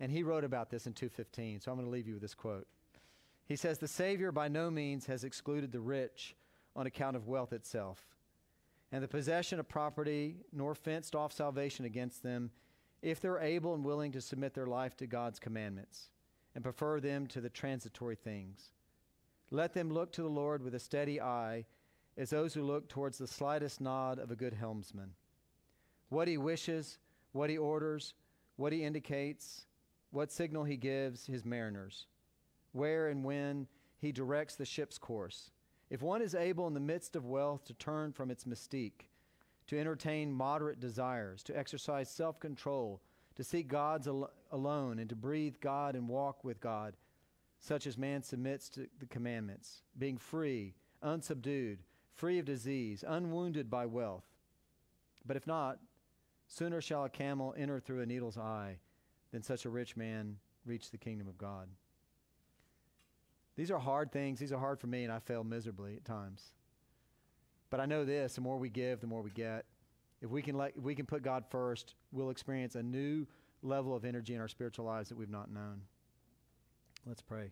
And 0.00 0.10
he 0.10 0.22
wrote 0.22 0.44
about 0.44 0.70
this 0.70 0.86
in 0.86 0.92
215, 0.92 1.60
so 1.60 1.70
I'm 1.70 1.76
going 1.76 1.86
to 1.86 1.92
leave 1.92 2.06
you 2.06 2.14
with 2.14 2.22
this 2.22 2.34
quote. 2.34 2.66
He 3.46 3.56
says, 3.56 3.78
The 3.78 3.88
Savior 3.88 4.32
by 4.32 4.48
no 4.48 4.70
means 4.70 5.06
has 5.06 5.24
excluded 5.24 5.72
the 5.72 5.80
rich 5.80 6.34
on 6.74 6.86
account 6.86 7.16
of 7.16 7.28
wealth 7.28 7.52
itself, 7.52 8.02
and 8.92 9.02
the 9.02 9.08
possession 9.08 9.60
of 9.60 9.68
property, 9.68 10.36
nor 10.52 10.74
fenced 10.74 11.14
off 11.14 11.32
salvation 11.32 11.84
against 11.84 12.22
them, 12.22 12.50
if 13.06 13.20
they're 13.20 13.38
able 13.38 13.72
and 13.72 13.84
willing 13.84 14.10
to 14.10 14.20
submit 14.20 14.52
their 14.52 14.66
life 14.66 14.96
to 14.96 15.06
God's 15.06 15.38
commandments 15.38 16.08
and 16.56 16.64
prefer 16.64 16.98
them 16.98 17.28
to 17.28 17.40
the 17.40 17.48
transitory 17.48 18.16
things. 18.16 18.72
Let 19.52 19.74
them 19.74 19.92
look 19.92 20.10
to 20.14 20.22
the 20.22 20.28
Lord 20.28 20.60
with 20.60 20.74
a 20.74 20.80
steady 20.80 21.20
eye, 21.20 21.66
as 22.18 22.30
those 22.30 22.52
who 22.52 22.64
look 22.64 22.88
towards 22.88 23.18
the 23.18 23.28
slightest 23.28 23.80
nod 23.80 24.18
of 24.18 24.32
a 24.32 24.36
good 24.36 24.54
helmsman. 24.54 25.12
What 26.08 26.26
he 26.26 26.36
wishes, 26.36 26.98
what 27.30 27.48
he 27.48 27.56
orders, 27.56 28.14
what 28.56 28.72
he 28.72 28.82
indicates, 28.82 29.66
what 30.10 30.32
signal 30.32 30.64
he 30.64 30.76
gives 30.76 31.26
his 31.26 31.44
mariners, 31.44 32.06
where 32.72 33.06
and 33.06 33.22
when 33.22 33.68
he 34.00 34.10
directs 34.10 34.56
the 34.56 34.64
ship's 34.64 34.98
course. 34.98 35.52
If 35.90 36.02
one 36.02 36.22
is 36.22 36.34
able 36.34 36.66
in 36.66 36.74
the 36.74 36.80
midst 36.80 37.14
of 37.14 37.24
wealth 37.24 37.66
to 37.66 37.74
turn 37.74 38.12
from 38.12 38.32
its 38.32 38.46
mystique, 38.46 39.06
to 39.68 39.78
entertain 39.78 40.32
moderate 40.32 40.80
desires, 40.80 41.42
to 41.44 41.56
exercise 41.56 42.08
self 42.08 42.38
control, 42.38 43.00
to 43.34 43.44
seek 43.44 43.68
God's 43.68 44.06
al- 44.06 44.30
alone, 44.50 44.98
and 44.98 45.08
to 45.08 45.16
breathe 45.16 45.56
God 45.60 45.96
and 45.96 46.08
walk 46.08 46.44
with 46.44 46.60
God, 46.60 46.96
such 47.58 47.86
as 47.86 47.98
man 47.98 48.22
submits 48.22 48.68
to 48.70 48.88
the 48.98 49.06
commandments, 49.06 49.82
being 49.98 50.18
free, 50.18 50.74
unsubdued, 51.02 51.78
free 52.14 52.38
of 52.38 52.44
disease, 52.44 53.04
unwounded 53.06 53.68
by 53.68 53.86
wealth. 53.86 54.24
But 55.26 55.36
if 55.36 55.46
not, 55.46 55.78
sooner 56.46 56.80
shall 56.80 57.04
a 57.04 57.10
camel 57.10 57.54
enter 57.58 57.80
through 57.80 58.02
a 58.02 58.06
needle's 58.06 58.38
eye 58.38 58.78
than 59.32 59.42
such 59.42 59.64
a 59.64 59.70
rich 59.70 59.96
man 59.96 60.36
reach 60.64 60.90
the 60.90 60.98
kingdom 60.98 61.28
of 61.28 61.38
God. 61.38 61.68
These 63.56 63.70
are 63.70 63.78
hard 63.78 64.12
things. 64.12 64.38
These 64.38 64.52
are 64.52 64.58
hard 64.58 64.78
for 64.78 64.86
me, 64.86 65.04
and 65.04 65.12
I 65.12 65.18
fail 65.18 65.42
miserably 65.42 65.96
at 65.96 66.04
times. 66.04 66.52
But 67.70 67.80
I 67.80 67.86
know 67.86 68.04
this 68.04 68.34
the 68.34 68.40
more 68.40 68.58
we 68.58 68.68
give, 68.68 69.00
the 69.00 69.06
more 69.06 69.22
we 69.22 69.30
get. 69.30 69.64
If 70.22 70.30
we 70.30 70.42
can, 70.42 70.56
let, 70.56 70.72
if 70.76 70.82
we 70.82 70.94
can 70.94 71.06
put 71.06 71.22
God 71.22 71.44
first, 71.50 71.94
we'll 72.10 72.30
experience 72.30 72.74
a 72.74 72.82
new 72.82 73.26
level 73.62 73.94
of 73.94 74.04
energy 74.04 74.34
in 74.34 74.40
our 74.40 74.48
spiritual 74.48 74.84
lives 74.84 75.08
that 75.08 75.18
we've 75.18 75.30
not 75.30 75.50
known. 75.50 75.82
Let's 77.04 77.22
pray. 77.22 77.50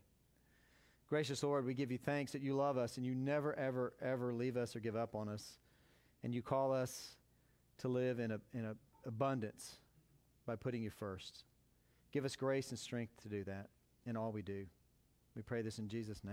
Gracious 1.08 1.42
Lord, 1.42 1.66
we 1.66 1.74
give 1.74 1.92
you 1.92 1.98
thanks 1.98 2.32
that 2.32 2.40
you 2.40 2.54
love 2.54 2.78
us 2.78 2.96
and 2.96 3.04
you 3.04 3.14
never, 3.14 3.56
ever, 3.58 3.92
ever 4.02 4.32
leave 4.32 4.56
us 4.56 4.74
or 4.74 4.80
give 4.80 4.96
up 4.96 5.14
on 5.14 5.28
us. 5.28 5.58
And 6.22 6.34
you 6.34 6.40
call 6.40 6.72
us 6.72 7.16
to 7.78 7.88
live 7.88 8.18
in, 8.18 8.30
a, 8.30 8.40
in 8.54 8.64
a 8.64 8.74
abundance 9.06 9.76
by 10.46 10.56
putting 10.56 10.82
you 10.82 10.90
first. 10.90 11.44
Give 12.12 12.24
us 12.24 12.36
grace 12.36 12.70
and 12.70 12.78
strength 12.78 13.20
to 13.22 13.28
do 13.28 13.44
that 13.44 13.68
in 14.06 14.16
all 14.16 14.32
we 14.32 14.40
do. 14.40 14.64
We 15.36 15.42
pray 15.42 15.62
this 15.62 15.78
in 15.78 15.88
Jesus' 15.88 16.24
name. 16.24 16.32